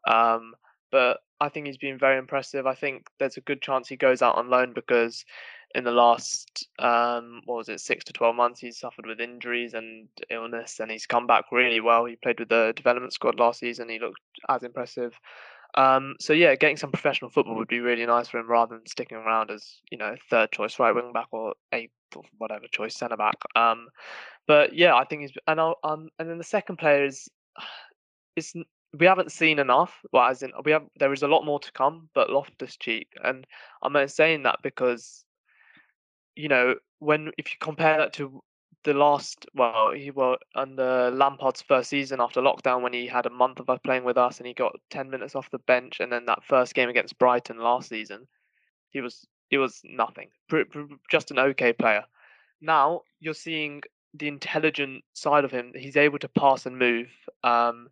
[0.07, 0.55] Um,
[0.93, 2.67] but I think he's been very impressive.
[2.67, 5.25] I think there's a good chance he goes out on loan because
[5.75, 9.75] in the last um, what was it six to 12 months he's suffered with injuries
[9.75, 13.61] and illness and he's come back really well he played with the development squad last
[13.61, 15.13] season he looked as impressive
[15.77, 18.87] um, so yeah getting some professional football would be really nice for him rather than
[18.87, 22.97] sticking around as you know third choice right wing back or eighth or whatever choice
[22.97, 23.89] centre back um,
[24.49, 27.29] but yeah I think he's and I'll, um, and then the second player is
[28.37, 28.55] it's
[28.99, 29.95] we haven't seen enough.
[30.13, 32.09] Well, as in we have, there is a lot more to come.
[32.15, 33.47] But Loftus Cheek, and
[33.83, 35.25] I'm saying that because
[36.41, 38.43] you know, when if you compare that to
[38.85, 43.31] the last, well, he well under Lampard's first season after lockdown, when he had a
[43.31, 46.11] month of us playing with us and he got ten minutes off the bench, and
[46.11, 48.27] then that first game against Brighton last season,
[48.91, 50.29] he was he was nothing,
[51.11, 52.05] just an okay player.
[52.61, 53.83] Now you're seeing
[54.15, 55.73] the intelligent side of him.
[55.77, 57.09] He's able to pass and move.
[57.45, 57.89] Um,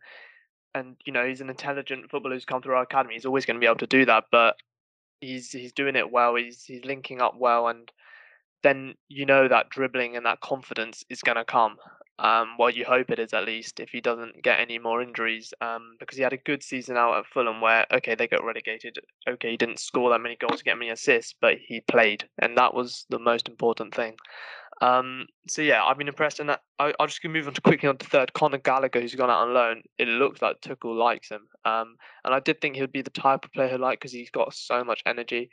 [0.75, 3.15] and you know he's an intelligent footballer who's come through our academy.
[3.15, 4.57] He's always going to be able to do that, but
[5.21, 6.35] he's he's doing it well.
[6.35, 7.91] He's he's linking up well, and
[8.62, 11.77] then you know that dribbling and that confidence is going to come.
[12.21, 15.55] Um, well, you hope it is at least if he doesn't get any more injuries.
[15.61, 18.99] Um, because he had a good season out at Fulham where okay they got relegated.
[19.29, 22.75] Okay, he didn't score that many goals, get many assists, but he played, and that
[22.75, 24.16] was the most important thing.
[24.81, 27.88] Um, so yeah, I've been impressed, and I, I'll just gonna move on to quickly
[27.88, 28.33] on to third.
[28.33, 29.83] Conor Gallagher, who's gone out on loan.
[29.99, 33.44] It looks like Tuchel likes him, um, and I did think he'd be the type
[33.44, 35.51] of player he like because he's got so much energy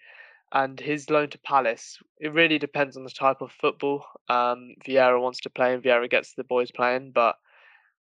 [0.52, 5.22] and his loan to Palace, it really depends on the type of football um, Vieira
[5.22, 7.12] wants to play and Vieira gets the boys playing.
[7.12, 7.36] But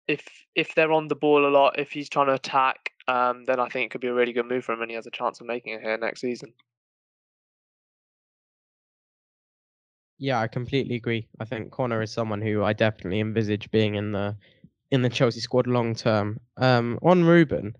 [0.08, 3.60] if if they're on the ball a lot, if he's trying to attack, um, then
[3.60, 5.12] I think it could be a really good move for him, and he has a
[5.12, 6.54] chance of making it here next season.
[10.18, 11.28] Yeah, I completely agree.
[11.40, 14.36] I think Conor is someone who I definitely envisage being in the
[14.92, 16.40] in the Chelsea squad long term.
[16.58, 17.76] Um, on Ruben,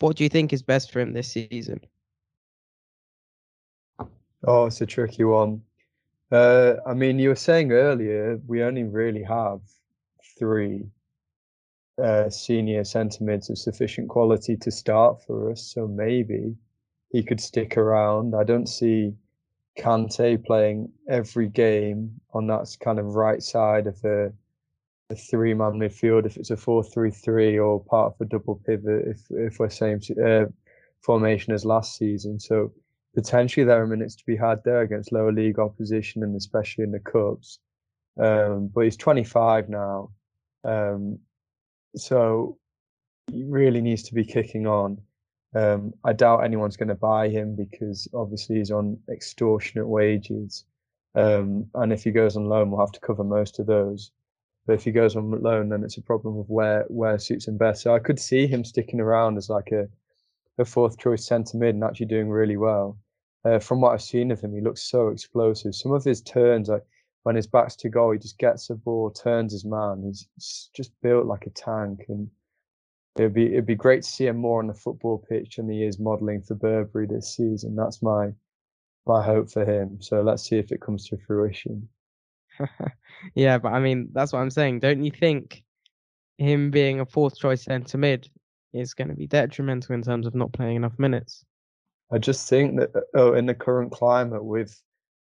[0.00, 1.80] what do you think is best for him this season?
[4.46, 5.62] Oh, it's a tricky one.
[6.30, 9.60] Uh, I mean, you were saying earlier we only really have
[10.38, 10.84] three
[12.02, 16.54] uh, senior centre mids of sufficient quality to start for us, so maybe
[17.10, 18.34] he could stick around.
[18.36, 19.14] I don't see
[19.78, 24.32] Kante playing every game on that kind of right side of a,
[25.10, 29.58] a three-man midfield if it's a four-three-three or part of a double pivot if if
[29.58, 30.44] we're same uh,
[31.00, 32.38] formation as last season.
[32.38, 32.72] So
[33.16, 36.92] potentially there are minutes to be had there against lower league opposition and especially in
[36.92, 37.58] the cups.
[38.20, 40.10] Um, but he's 25 now,
[40.64, 41.18] um,
[41.96, 42.58] so
[43.30, 45.00] he really needs to be kicking on.
[45.54, 50.64] Um, I doubt anyone's going to buy him because obviously he's on extortionate wages,
[51.14, 54.10] um, and if he goes on loan, we'll have to cover most of those.
[54.66, 57.58] But if he goes on loan, then it's a problem of where where suits him
[57.58, 57.82] best.
[57.82, 59.88] So I could see him sticking around as like a
[60.58, 62.98] a fourth choice centre mid and actually doing really well
[63.46, 65.74] uh, from what I've seen of him, he looks so explosive.
[65.74, 66.84] Some of his turns, like
[67.22, 70.02] when his back's to goal, he just gets the ball, turns his man.
[70.04, 72.28] He's just built like a tank, and
[73.16, 75.84] it'd be it'd be great to see him more on the football pitch than he
[75.84, 77.76] is modelling for Burberry this season.
[77.76, 78.32] That's my
[79.06, 79.98] my hope for him.
[80.00, 81.88] So let's see if it comes to fruition.
[83.34, 84.80] yeah, but I mean that's what I'm saying.
[84.80, 85.62] Don't you think
[86.38, 88.28] him being a fourth choice centre mid
[88.72, 91.44] is going to be detrimental in terms of not playing enough minutes?
[92.12, 94.80] I just think that oh, in the current climate with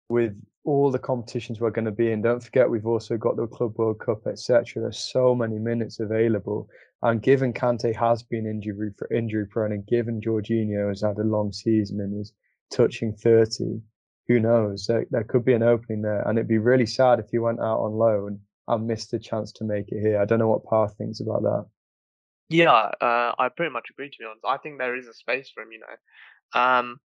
[0.09, 3.47] with all the competitions we're going to be in, don't forget we've also got the
[3.47, 4.83] Club World Cup, etc.
[4.83, 6.69] There's so many minutes available,
[7.03, 11.25] and given Kante has been injury for injury prone, and given Jorginho has had a
[11.25, 12.33] long season and is
[12.71, 13.81] touching 30,
[14.29, 14.87] who knows?
[14.87, 17.61] There, there could be an opening there, and it'd be really sad if he went
[17.61, 20.21] out on loan and missed a chance to make it here.
[20.21, 21.67] I don't know what Par thinks about that.
[22.49, 24.11] Yeah, uh, I pretty much agree.
[24.11, 25.73] To be honest, I think there is a space for him.
[25.73, 25.87] You know,
[26.55, 26.99] um,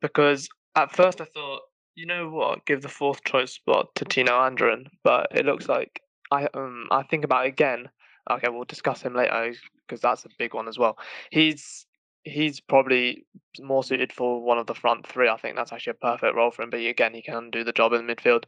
[0.00, 1.62] because at first I thought,
[1.94, 6.00] you know what, give the fourth choice spot to Tino Anjorin, but it looks like
[6.30, 7.88] I um I think about it again.
[8.30, 9.52] Okay, we'll discuss him later
[9.86, 10.98] because that's a big one as well.
[11.30, 11.86] He's
[12.24, 13.26] he's probably
[13.60, 15.28] more suited for one of the front three.
[15.28, 16.70] I think that's actually a perfect role for him.
[16.70, 18.44] But again, he can do the job in midfield.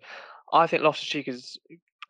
[0.53, 1.59] I think Loftus Cheek is.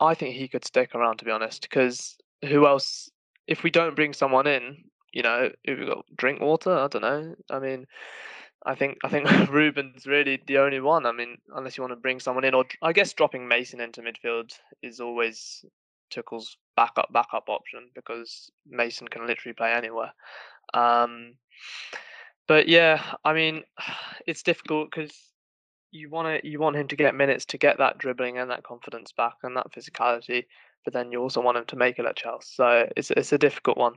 [0.01, 3.11] I think he could stick around to be honest, because who else?
[3.47, 4.85] If we don't bring someone in,
[5.17, 7.35] you know, if we got Drinkwater, I don't know.
[7.51, 7.87] I mean,
[8.67, 11.07] I think I think Ruben's really the only one.
[11.07, 14.03] I mean, unless you want to bring someone in, or I guess dropping Mason into
[14.03, 14.53] midfield
[14.83, 15.65] is always
[16.11, 20.13] Tuchel's backup backup option because Mason can literally play anywhere.
[20.75, 21.37] Um,
[22.47, 23.63] but yeah, I mean,
[24.27, 25.17] it's difficult because
[25.93, 28.65] you want to you want him to get minutes to get that dribbling and that
[28.65, 30.45] confidence back and that physicality,
[30.85, 32.49] but then you also want him to make it at Chelsea.
[32.53, 33.95] So it's it's a difficult one.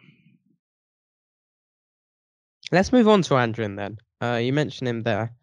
[2.72, 3.98] Let's move on to Anjorin then.
[4.22, 5.34] Uh, you mentioned him there.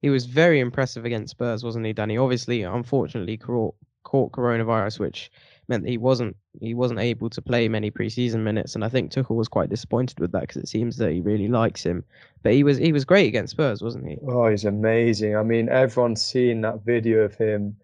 [0.00, 2.16] He was very impressive against Spurs, wasn't he, Danny?
[2.16, 5.30] Obviously, unfortunately, caught, caught coronavirus, which
[5.68, 9.10] meant that he wasn't he wasn't able to play many preseason minutes, and I think
[9.10, 12.04] Tuchel was quite disappointed with that because it seems that he really likes him.
[12.42, 14.18] But he was he was great against Spurs, wasn't he?
[14.26, 15.36] Oh, he's amazing.
[15.36, 17.76] I mean, everyone's seen that video of him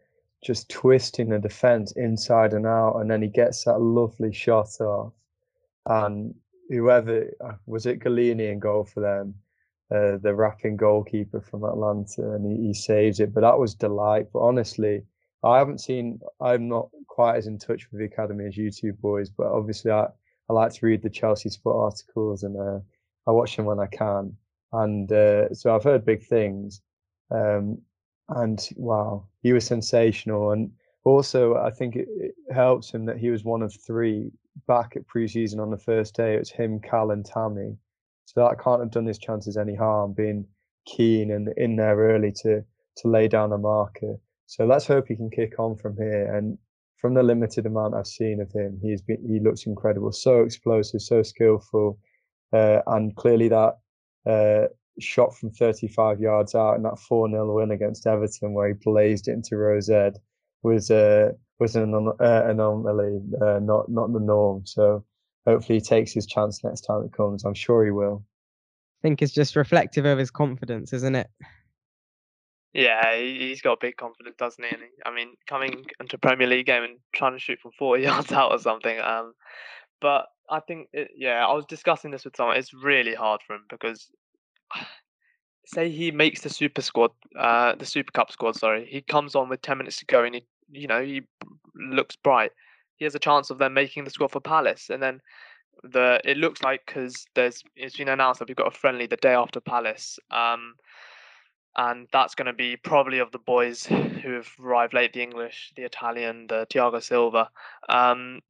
[0.42, 5.12] just twisting the defense inside and out, and then he gets that lovely shot off,
[5.86, 6.34] and
[6.68, 9.34] whoever uh, was it Gollini in goal for them
[9.90, 13.32] uh, the rapping goalkeeper from Atalanta, and he, he saves it.
[13.32, 14.26] But that was delight.
[14.32, 15.02] But honestly,
[15.42, 16.20] I haven't seen.
[16.40, 19.90] I'm not quite as in touch with the academy as you two boys, but obviously
[19.90, 20.06] I,
[20.48, 22.80] I like to read the Chelsea Spot articles and uh,
[23.26, 24.36] I watch them when I can.
[24.72, 26.80] And uh, so I've heard big things.
[27.30, 27.78] Um,
[28.28, 30.52] and wow, he was sensational.
[30.52, 30.70] And
[31.04, 34.30] also, I think it, it, helps him that he was one of three
[34.66, 36.34] back at preseason on the first day.
[36.34, 37.76] It was him, Cal, and Tammy.
[38.24, 40.46] So that can't have done his chances any harm, being
[40.86, 42.64] keen and in there early to
[42.96, 44.16] to lay down a marker.
[44.46, 46.34] So let's hope he can kick on from here.
[46.34, 46.58] And
[46.96, 51.00] from the limited amount I've seen of him, he's been he looks incredible, so explosive,
[51.00, 51.98] so skillful,
[52.52, 53.78] uh, and clearly that
[54.26, 54.68] uh,
[54.98, 59.28] shot from 35 yards out in that 4 0 win against Everton, where he blazed
[59.28, 60.10] it into Row Z,
[60.62, 64.66] was uh, was an uh, anomaly, uh, not not the norm.
[64.66, 65.04] So
[65.46, 67.44] hopefully he takes his chance next time it comes.
[67.44, 68.24] I'm sure he will.
[69.00, 71.30] I think it's just reflective of his confidence, isn't it?
[72.74, 74.74] Yeah, he's got big confidence, doesn't he?
[74.74, 78.32] And I mean, coming into Premier League game and trying to shoot from 40 yards
[78.32, 79.00] out or something.
[79.00, 79.32] Um,
[80.00, 82.56] but I think, it, yeah, I was discussing this with someone.
[82.56, 84.10] It's really hard for him because,
[85.68, 88.56] say, he makes the Super Squad, uh, the Super Cup squad.
[88.56, 91.22] Sorry, he comes on with 10 minutes to go and he, you know, he
[91.74, 92.52] looks bright
[92.98, 94.90] he has a chance of them making the squad for Palace.
[94.90, 95.20] And then
[95.84, 99.16] the it looks like because there's it's been announced that we've got a friendly the
[99.16, 100.18] day after Palace.
[100.30, 100.74] Um,
[101.76, 105.72] and that's going to be probably of the boys who have arrived late, the English,
[105.76, 107.50] the Italian, the Thiago Silva.
[107.88, 108.40] Um,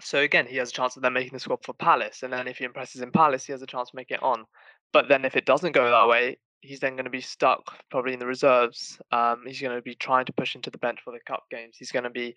[0.00, 2.48] so again, he has a chance of them making the squad for Palace, and then
[2.48, 4.46] if he impresses in Palace, he has a chance to make it on.
[4.96, 8.14] But then if it doesn't go that way, he's then going to be stuck probably
[8.14, 8.98] in the reserves.
[9.12, 11.76] Um, he's going to be trying to push into the bench for the cup games.
[11.78, 12.34] He's going to be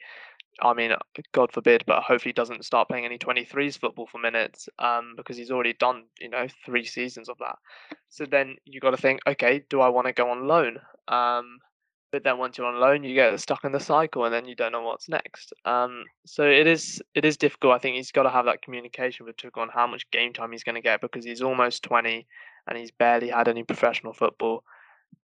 [0.62, 0.92] I mean,
[1.32, 5.52] God forbid, but hopefully doesn't start playing any 23s football for minutes um, because he's
[5.52, 7.56] already done, you know, three seasons of that.
[8.10, 10.80] So then you got to think, okay, do I want to go on loan?
[11.08, 11.60] Um,
[12.12, 14.56] but then once you're on loan, you get stuck in the cycle, and then you
[14.56, 15.54] don't know what's next.
[15.66, 17.74] Um, so it is it is difficult.
[17.74, 20.52] I think he's got to have that communication with Tuchel on how much game time
[20.52, 22.26] he's going to get because he's almost 20
[22.68, 24.64] and he's barely had any professional football,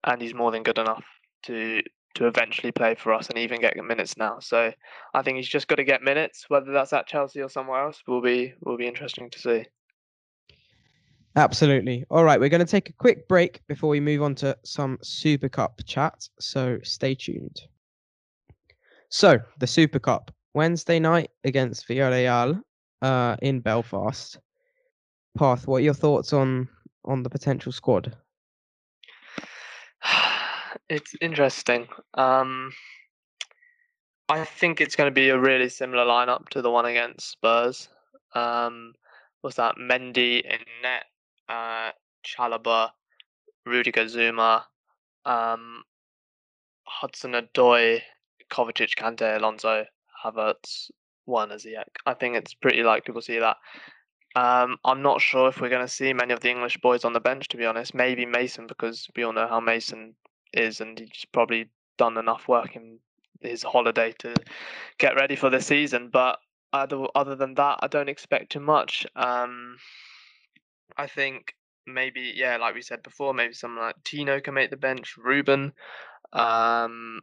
[0.04, 1.06] and he's more than good enough
[1.44, 1.82] to
[2.16, 4.40] to eventually play for us and even get minutes now.
[4.40, 4.74] So
[5.14, 8.02] I think he's just got to get minutes, whether that's at Chelsea or somewhere else,
[8.08, 9.66] will be will be interesting to see.
[11.38, 12.04] Absolutely.
[12.10, 14.98] All right, we're going to take a quick break before we move on to some
[15.04, 16.28] Super Cup chat.
[16.40, 17.62] So stay tuned.
[19.10, 22.60] So the Super Cup Wednesday night against Villarreal
[23.04, 24.40] uh, in Belfast.
[25.38, 26.68] Path, what are your thoughts on
[27.06, 28.16] on the potential squad?
[30.90, 31.88] It's interesting.
[32.14, 32.72] Um,
[34.30, 37.90] I think it's going to be a really similar lineup to the one against Spurs.
[38.34, 38.94] Um,
[39.44, 41.06] was that Mendy in net,
[41.50, 41.92] uh,
[42.26, 42.92] Chalobah,
[43.66, 44.64] Rudiger Zouma,
[45.26, 45.84] um,
[46.84, 48.02] Hudson Odoi,
[48.50, 49.86] Kovacic, Kante, Alonso,
[50.24, 50.90] Havertz,
[51.26, 51.84] Werner Ziyech.
[52.06, 53.58] I think it's pretty likely we'll see that.
[54.36, 57.14] Um, I'm not sure if we're going to see many of the English boys on
[57.14, 57.94] the bench, to be honest.
[57.94, 60.16] Maybe Mason, because we all know how Mason
[60.54, 63.00] is, and he's probably done enough work in
[63.42, 64.34] his holiday to
[64.98, 66.10] get ready for the season.
[66.12, 66.40] But
[66.72, 69.08] other other than that, I don't expect too much.
[69.16, 69.78] Um,
[70.96, 71.54] I think
[71.86, 75.16] maybe yeah, like we said before, maybe someone like Tino can make the bench.
[75.18, 75.74] Ruben,
[76.34, 77.22] um,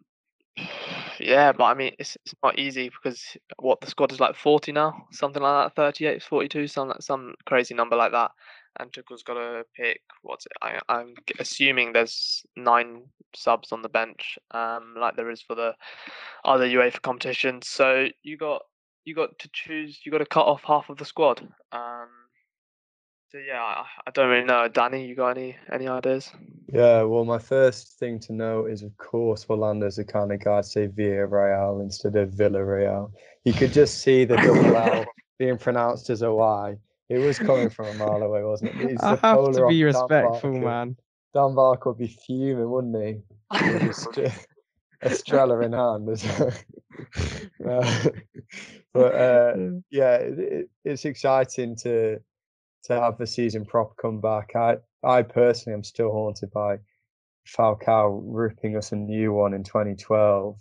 [1.20, 3.22] yeah, but I mean it's it's not easy because
[3.58, 7.74] what the squad is like forty now, something like that, 38, 42, some some crazy
[7.74, 8.30] number like that
[8.78, 10.52] and Tuchel's got to pick what's it?
[10.62, 15.74] I, I'm assuming there's nine subs on the bench, um, like there is for the
[16.44, 17.68] other UEFA competitions.
[17.68, 18.62] So you got
[19.04, 20.00] you got to choose.
[20.04, 21.46] You got to cut off half of the squad.
[21.72, 22.08] Um,
[23.34, 24.68] so yeah, I, I don't really know.
[24.68, 26.30] Danny, you got any any ideas?
[26.72, 30.60] Yeah, well, my first thing to know is, of course, Orlando's the kind of guy
[30.60, 33.10] to say Villarreal instead of Villarreal.
[33.44, 35.04] You could just see the double L
[35.40, 36.76] being pronounced as a Y
[37.08, 38.98] it was coming from a mile away, wasn't it?
[39.02, 40.96] I have to be respectful, man.
[41.34, 44.30] Dan Barker would be fuming, wouldn't he?
[45.02, 46.08] Estrella in hand.
[47.68, 48.08] uh,
[48.92, 49.54] but uh,
[49.90, 52.20] yeah, it, it's exciting to
[52.84, 54.50] to have the season prop come back.
[54.54, 56.78] I I personally am still haunted by
[57.46, 60.56] Falcao ripping us a new one in 2012.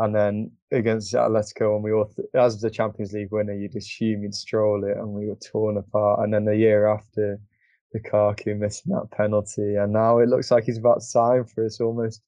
[0.00, 4.34] And then against Atletico, and we all, as the Champions League winner, you'd assume you'd
[4.34, 6.20] stroll it, and we were torn apart.
[6.20, 7.40] And then the year after,
[7.94, 11.80] Lukaku missing that penalty, and now it looks like he's about to sign for us
[11.80, 12.22] almost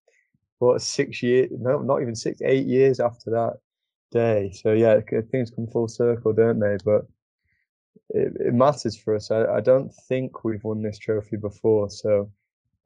[0.58, 1.50] what six years?
[1.52, 3.54] No, not even six, eight years after that
[4.10, 4.52] day.
[4.52, 6.76] So yeah, things come full circle, don't they?
[6.84, 7.06] But
[8.10, 9.30] it, it matters for us.
[9.30, 12.30] I, I don't think we've won this trophy before, so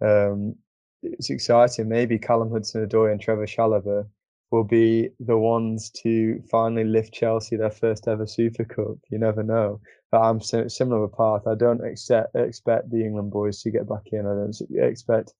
[0.00, 0.54] um,
[1.02, 1.88] it's exciting.
[1.88, 4.06] Maybe Callum Hudson-Odoi and Trevoh Chalobah
[4.50, 8.98] will be the ones to finally lift Chelsea their first ever Super Cup.
[9.10, 9.80] You never know.
[10.10, 11.46] But I'm similar path.
[11.48, 14.20] I don't expect expect the England boys to get back in.
[14.20, 14.56] I don't
[14.88, 15.34] expect.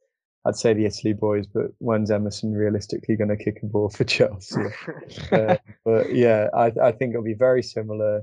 [0.47, 4.05] I'd say the Italy boys, but when's Emerson realistically going to kick a ball for
[4.05, 4.61] Chelsea?
[5.33, 8.23] uh, but yeah, I, I think it'll be very similar.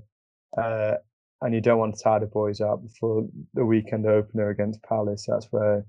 [0.57, 0.95] Uh,
[1.41, 5.25] and you don't want to tie the boys out before the weekend opener against Palace.
[5.27, 5.85] That's where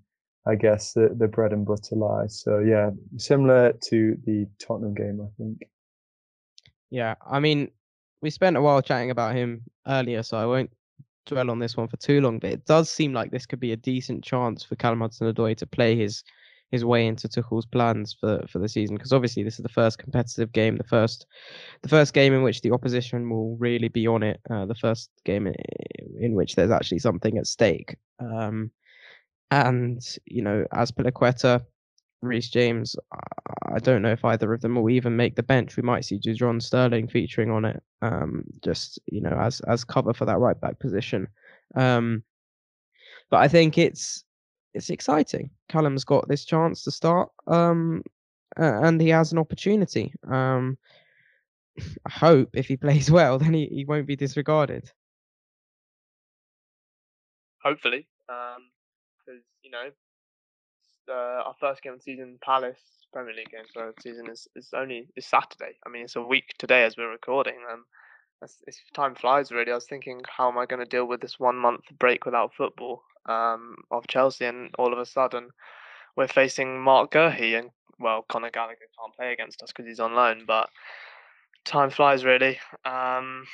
[0.46, 2.40] I guess the, the bread and butter lies.
[2.42, 5.58] So yeah, similar to the Tottenham game, I think.
[6.90, 7.70] Yeah, I mean,
[8.22, 10.70] we spent a while chatting about him earlier, so I won't
[11.26, 12.38] dwell on this one for too long.
[12.38, 15.66] But it does seem like this could be a decent chance for Callum Hudson-Odoi to
[15.66, 16.22] play his
[16.72, 19.98] his way into Tuchel's plans for for the season because obviously this is the first
[19.98, 21.26] competitive game, the first
[21.82, 25.10] the first game in which the opposition will really be on it, uh, the first
[25.24, 25.54] game in,
[26.18, 27.96] in, which there's actually something at stake.
[28.18, 28.70] Um,
[29.50, 31.62] and you know, as Azpilicueta,
[32.22, 32.96] Reece James,
[33.70, 35.76] I don't know if either of them will even make the bench.
[35.76, 40.14] We might see John Sterling featuring on it, um, just you know, as as cover
[40.14, 41.28] for that right back position.
[41.74, 42.22] Um,
[43.30, 44.24] but I think it's
[44.74, 45.50] it's exciting.
[45.68, 48.02] Callum's got this chance to start, um,
[48.56, 50.14] and he has an opportunity.
[50.28, 50.78] Um,
[52.06, 54.90] I hope if he plays well, then he, he won't be disregarded.
[57.62, 58.70] Hopefully, um,
[59.18, 59.90] because you know
[61.08, 62.80] uh, our first game of the season, Palace
[63.12, 65.76] Premier League game for the season is, is only is Saturday.
[65.86, 67.56] I mean, it's a week today as we're recording.
[67.70, 67.84] Um,
[68.42, 69.70] it's, it's time flies really.
[69.70, 72.54] I was thinking, how am I going to deal with this one month break without
[72.54, 75.48] football um, of Chelsea, and all of a sudden
[76.16, 80.14] we're facing Marc Guéhi, and well, Conor Gallagher can't play against us because he's on
[80.14, 80.68] loan, but
[81.64, 82.58] time flies really.
[82.84, 83.46] Um,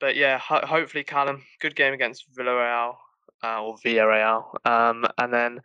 [0.00, 2.96] but yeah, ho- hopefully Callum, good game against Villarreal
[3.42, 5.60] uh, or Villarreal, um, and then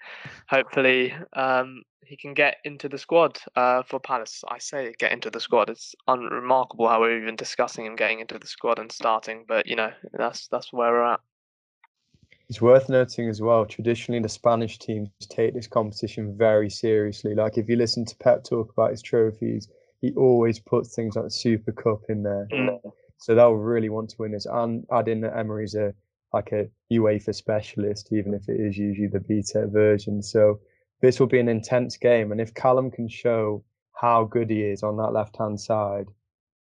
[0.47, 4.43] hopefully um, he can get into the squad uh, for Palace.
[4.49, 5.69] I say get into the squad.
[5.69, 9.75] It's unremarkable how we're even discussing him getting into the squad and starting, but you
[9.75, 11.19] know that's that's where we're at.
[12.53, 13.65] It's worth noting as well.
[13.65, 17.33] Traditionally, the Spanish teams take this competition very seriously.
[17.33, 19.69] Like if you listen to Pep talk about his trophies,
[20.01, 22.47] he always puts things like the Super Cup in there.
[22.53, 22.79] Mm.
[23.17, 24.45] So they'll really want to win this.
[24.45, 25.95] And add in that Emery's a
[26.31, 30.21] like a UEFA specialist, even if it is usually the beta version.
[30.21, 30.59] So
[31.01, 33.63] this will be an intense game, and if Callum can show
[33.99, 36.05] how good he is on that left hand side,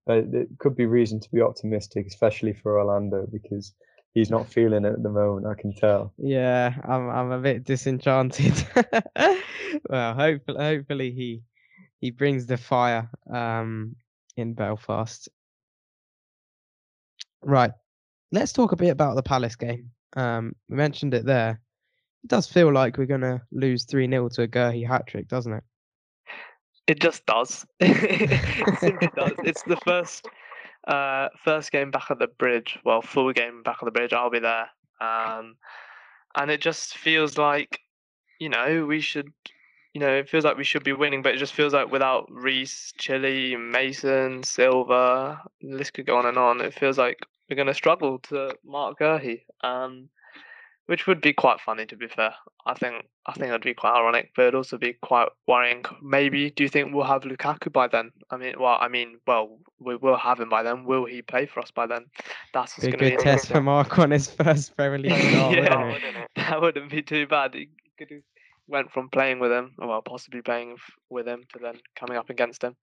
[0.09, 3.75] uh, it could be reason to be optimistic, especially for Orlando because
[4.15, 5.47] he's not feeling it at the moment.
[5.47, 6.13] I can tell.
[6.19, 8.67] Yeah, I'm I'm a bit disenchanted.
[9.89, 11.43] well, hopefully, hopefully he
[12.01, 13.97] he brings the fire um
[14.37, 15.29] in Belfast.
[17.43, 17.73] Right
[18.33, 19.91] let's talk a bit about the Palace game.
[20.17, 21.61] Um, we mentioned it there.
[22.25, 25.29] It does feel like we're going to lose 3 0 to a Guéhi hat trick,
[25.29, 25.65] doesn't it?
[26.89, 27.65] It just does.
[27.81, 29.33] it simply does.
[29.45, 30.27] It's the first
[30.87, 32.79] uh, first game back at the bridge.
[32.85, 34.13] Well, full game back at the bridge.
[34.13, 34.69] I'll be there.
[35.01, 35.57] Um,
[36.37, 37.81] and it just feels like,
[38.39, 39.33] you know, we should,
[39.93, 42.29] you know, it feels like we should be winning, but it just feels like without
[42.31, 46.61] Reece, Chilly, Mason, Silva, the list could go on and on.
[46.61, 47.19] It feels like
[47.49, 50.09] we're going to struggle to mark Guéhi, um,
[50.87, 52.35] which would be quite funny to be fair.
[52.67, 55.85] I think I think it'd be quite ironic, but it'd also be quite worrying.
[56.03, 58.11] Maybe do you think we'll have Lukaku by then?
[58.31, 60.85] I mean, well, I mean, well, we will have him by then.
[60.85, 62.07] Will he play for us by then?
[62.53, 65.99] That's going to be a good test for Mark on his first Premier League yeah,
[66.37, 67.55] that wouldn't be too bad.
[67.55, 67.69] He
[67.99, 68.23] could have
[68.67, 70.77] went from playing with him, well, possibly playing
[71.11, 72.77] with him, to then coming up against him.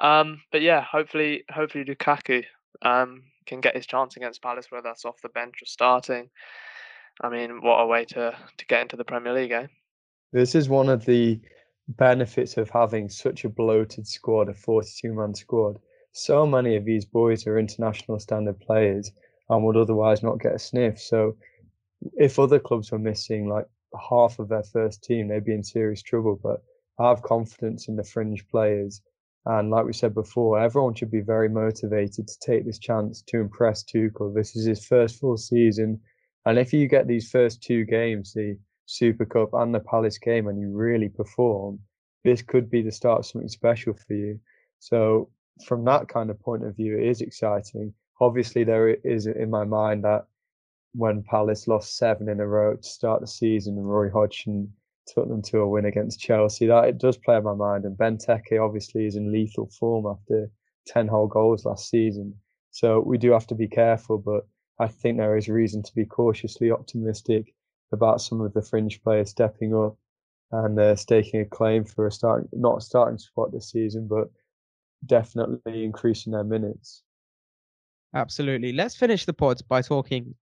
[0.00, 2.44] Um, but yeah, hopefully, hopefully Lukaku
[2.82, 6.30] um, can get his chance against Palace, whether that's off the bench or starting.
[7.20, 9.66] I mean, what a way to to get into the Premier League, eh?
[10.32, 11.40] This is one of the
[11.88, 15.78] benefits of having such a bloated squad, a 42 man squad.
[16.12, 19.10] So many of these boys are international standard players
[19.48, 21.00] and would otherwise not get a sniff.
[21.00, 21.36] So
[22.18, 23.66] if other clubs were missing like
[24.10, 26.38] half of their first team, they'd be in serious trouble.
[26.42, 26.62] But
[26.98, 29.00] I have confidence in the fringe players
[29.48, 33.40] and like we said before, everyone should be very motivated to take this chance to
[33.40, 34.34] impress Tuchel.
[34.34, 36.00] This is his first full season
[36.46, 40.48] And if you get these first two games, the Super Cup and the Palace game,
[40.48, 41.78] and you really perform,
[42.24, 44.40] this could be the start of something special for you.
[44.78, 45.30] So
[45.66, 47.92] from that kind of point of view, it is exciting.
[48.20, 50.26] Obviously, there is in my mind that
[50.94, 54.72] when Palace lost seven in a row to start the season and Roy Hodgson
[55.06, 57.84] took them to a win against Chelsea, that it does play on my mind.
[57.84, 60.50] And Benteke obviously is in lethal form after
[60.86, 62.34] 10 whole goals last season.
[62.70, 64.46] So we do have to be careful, but
[64.78, 67.54] I think there is reason to be cautiously optimistic
[67.92, 69.96] about some of the fringe players stepping up
[70.52, 74.30] and uh, staking a claim for a starting, not a starting spot this season, but
[75.06, 77.02] definitely increasing their minutes.
[78.14, 78.72] Absolutely.
[78.72, 80.34] Let's finish the pods by talking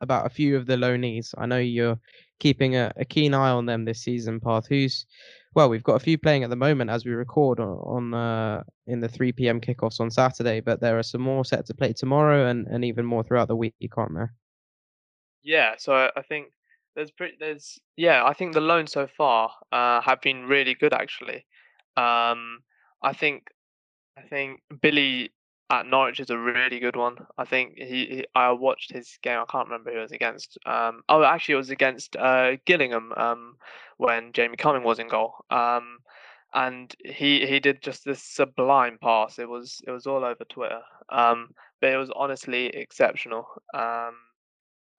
[0.00, 1.32] about a few of the loanees.
[1.38, 1.98] I know you're
[2.40, 4.66] keeping a, a keen eye on them this season, Path.
[4.66, 5.06] Who's
[5.54, 8.62] well, we've got a few playing at the moment as we record on, on uh,
[8.86, 9.60] in the 3 p.m.
[9.60, 13.04] kickoffs on Saturday, but there are some more set to play tomorrow and, and even
[13.04, 14.32] more throughout the week, aren't there?
[15.42, 16.52] Yeah, so I think
[16.94, 20.92] there's pretty there's yeah, I think the loans so far uh, have been really good
[20.92, 21.46] actually.
[21.96, 22.60] Um,
[23.02, 23.48] I think
[24.16, 25.32] I think Billy
[25.72, 27.16] at Norwich is a really good one.
[27.38, 29.40] I think he, he, I watched his game.
[29.40, 30.58] I can't remember who it was against.
[30.66, 33.56] Um, oh, actually, it was against uh, Gillingham um,
[33.96, 35.34] when Jamie Cumming was in goal.
[35.50, 35.98] Um,
[36.54, 39.38] and he he did just this sublime pass.
[39.38, 40.82] It was it was all over Twitter.
[41.08, 41.48] Um,
[41.80, 43.46] but it was honestly exceptional.
[43.72, 44.14] Um,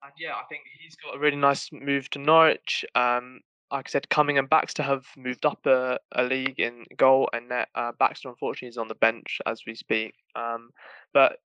[0.02, 2.84] and yeah, I think he's got a really nice move to Norwich.
[2.96, 3.40] Um,
[3.74, 7.48] like I said, Cumming and Baxter have moved up a, a league in goal and
[7.48, 7.68] net.
[7.74, 10.14] Uh, Baxter, unfortunately, is on the bench as we speak.
[10.36, 10.70] Um,
[11.12, 11.38] but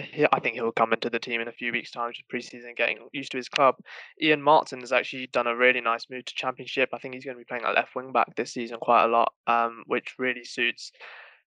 [0.00, 2.74] he, I think he'll come into the team in a few weeks' time, just preseason,
[2.74, 3.74] getting used to his club.
[4.22, 6.88] Ian Maatsen has actually done a really nice move to Championship.
[6.94, 9.08] I think he's going to be playing at left wing back this season quite a
[9.08, 10.90] lot, um, which really suits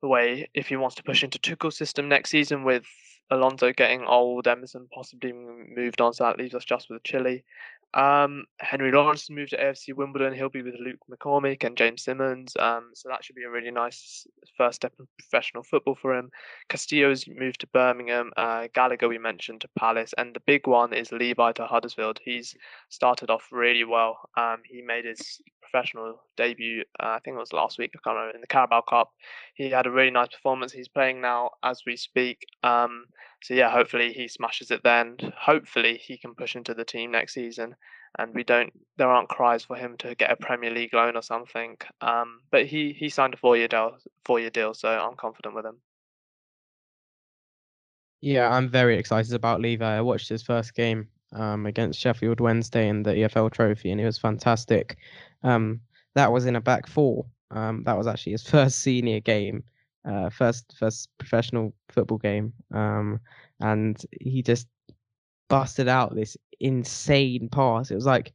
[0.01, 2.85] the way if he wants to push into Tuchel's system next season with
[3.31, 7.43] Alonso getting old, Emerson possibly moved on, so that leaves us just with Chilly.
[7.93, 10.33] Um, Henry Lawrence has moved to AFC Wimbledon.
[10.33, 12.53] He'll be with Luke McCormick and James Simmons.
[12.59, 14.27] Um, so that should be a really nice
[14.57, 16.29] first step in professional football for him.
[16.69, 18.31] Castillo's moved to Birmingham.
[18.37, 22.19] Uh, Gallagher we mentioned to Palace, and the big one is Levi to Huddersfield.
[22.23, 22.55] He's
[22.89, 24.17] started off really well.
[24.37, 26.83] Um, he made his professional debut.
[26.99, 27.91] Uh, I think it was last week.
[27.95, 29.11] I can't remember in the Carabao Cup.
[29.55, 30.71] He had a really nice performance.
[30.71, 32.45] He's playing now as we speak.
[32.63, 33.05] Um,
[33.41, 35.17] so yeah, hopefully he smashes it then.
[35.37, 37.75] Hopefully he can push into the team next season,
[38.17, 38.73] and we don't.
[38.97, 41.77] There aren't cries for him to get a Premier League loan or something.
[42.01, 45.55] Um, but he he signed a four year deal, four year deal, so I'm confident
[45.55, 45.77] with him.
[48.21, 49.85] Yeah, I'm very excited about Levi.
[49.85, 54.05] I watched his first game um, against Sheffield Wednesday in the EFL Trophy, and he
[54.05, 54.97] was fantastic.
[55.43, 55.79] Um,
[56.15, 57.25] that was in a back four.
[57.51, 59.63] Um, that was actually his first senior game
[60.09, 63.19] uh, first first professional football game, um,
[63.59, 64.67] and he just
[65.49, 67.91] busted out this insane pass.
[67.91, 68.33] It was like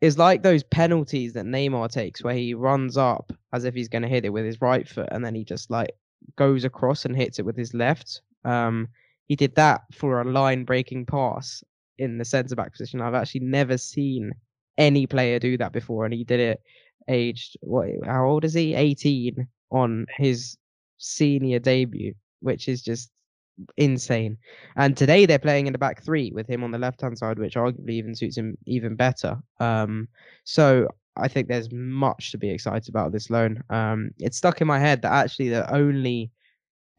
[0.00, 4.02] it's like those penalties that Neymar takes, where he runs up as if he's going
[4.02, 5.92] to hit it with his right foot, and then he just like
[6.36, 8.20] goes across and hits it with his left.
[8.44, 8.88] Um,
[9.26, 11.62] he did that for a line breaking pass
[11.98, 13.00] in the centre back position.
[13.00, 14.32] I've actually never seen
[14.76, 16.60] any player do that before, and he did it
[17.08, 17.88] aged what?
[18.04, 18.74] How old is he?
[18.74, 20.56] 18 on his
[20.98, 23.10] senior debut, which is just
[23.76, 24.36] insane.
[24.76, 27.38] And today they're playing in the back three with him on the left hand side,
[27.38, 29.38] which arguably even suits him even better.
[29.60, 30.08] Um,
[30.44, 33.62] so I think there's much to be excited about this loan.
[33.70, 36.30] Um, it's stuck in my head that actually the only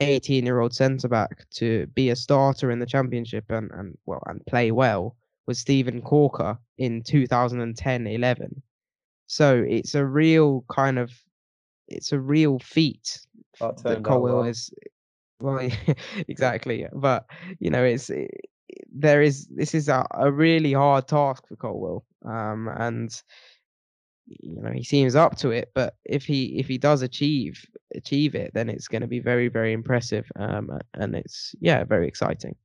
[0.02, 4.24] 18 year old centre back to be a starter in the championship and, and well
[4.28, 5.16] and play well
[5.48, 8.62] was Steven Caulker in 2010 11.
[9.28, 11.12] So it's a real kind of
[11.88, 13.20] it's a real feat
[13.60, 14.44] that Colwill well.
[14.44, 14.72] is.
[15.42, 15.70] Well,
[16.28, 17.26] exactly, but
[17.60, 18.32] you know, it's it,
[18.94, 23.12] there is this is a, a really hard task for Colwill, um, and
[24.28, 25.72] you know he seems up to it.
[25.76, 29.50] But if he if he does achieve achieve it, then it's going to be very
[29.50, 32.56] very impressive, um, and it's yeah very exciting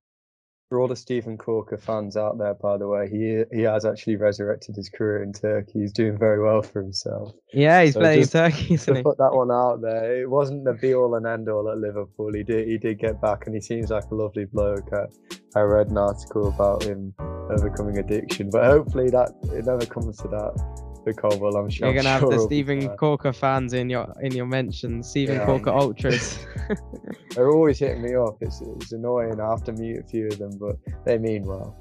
[0.70, 4.14] for all the Steven Caulker fans out there, by the way, he he has actually
[4.14, 5.80] resurrected his career in Turkey.
[5.80, 7.32] He's doing very well for himself.
[7.52, 8.76] Yeah, he's so playing Turkey.
[8.76, 9.02] To he?
[9.02, 12.32] put that one out there, it wasn't the be all and end all at Liverpool.
[12.32, 14.88] He did he did get back, and he seems like a lovely bloke.
[14.92, 20.18] I, I read an article about him overcoming addiction, but hopefully that it never comes
[20.18, 21.56] to that the Colwill.
[21.56, 25.08] I'm sure you're gonna have the Steven Caulker fans in your in your mentions.
[25.08, 26.38] Steven yeah, Caulker ultras.
[27.34, 28.36] They're always hitting me up.
[28.40, 29.40] It's it's annoying.
[29.40, 31.78] I have to mute a few of them, but they mean well.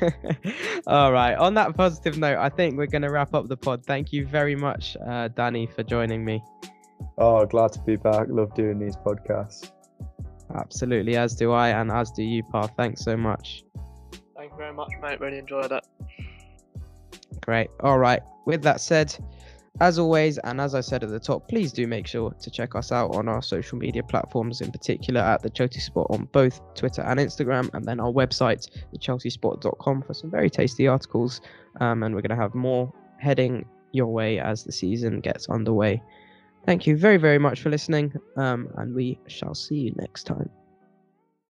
[0.86, 1.34] All right.
[1.34, 3.84] On that positive note, I think we're going to wrap up the pod.
[3.84, 6.42] Thank you very much, uh, Danny, for joining me.
[7.18, 8.26] Oh, glad to be back.
[8.28, 9.72] Love doing these podcasts.
[10.54, 12.66] Absolutely, as do I, and as do you, Pa.
[12.66, 13.64] Thanks so much.
[14.36, 15.20] Thank you very much, mate.
[15.20, 15.84] Really enjoyed it.
[17.42, 17.68] Great.
[17.80, 18.22] All right.
[18.46, 19.16] With that said,
[19.80, 22.74] as always, and as I said at the top, please do make sure to check
[22.74, 26.60] us out on our social media platforms, in particular at the Chelsea Spot on both
[26.74, 31.40] Twitter and Instagram, and then our website, thechelseaspot.com, for some very tasty articles.
[31.80, 36.02] Um, and we're going to have more heading your way as the season gets underway.
[36.66, 40.50] Thank you very, very much for listening, um, and we shall see you next time.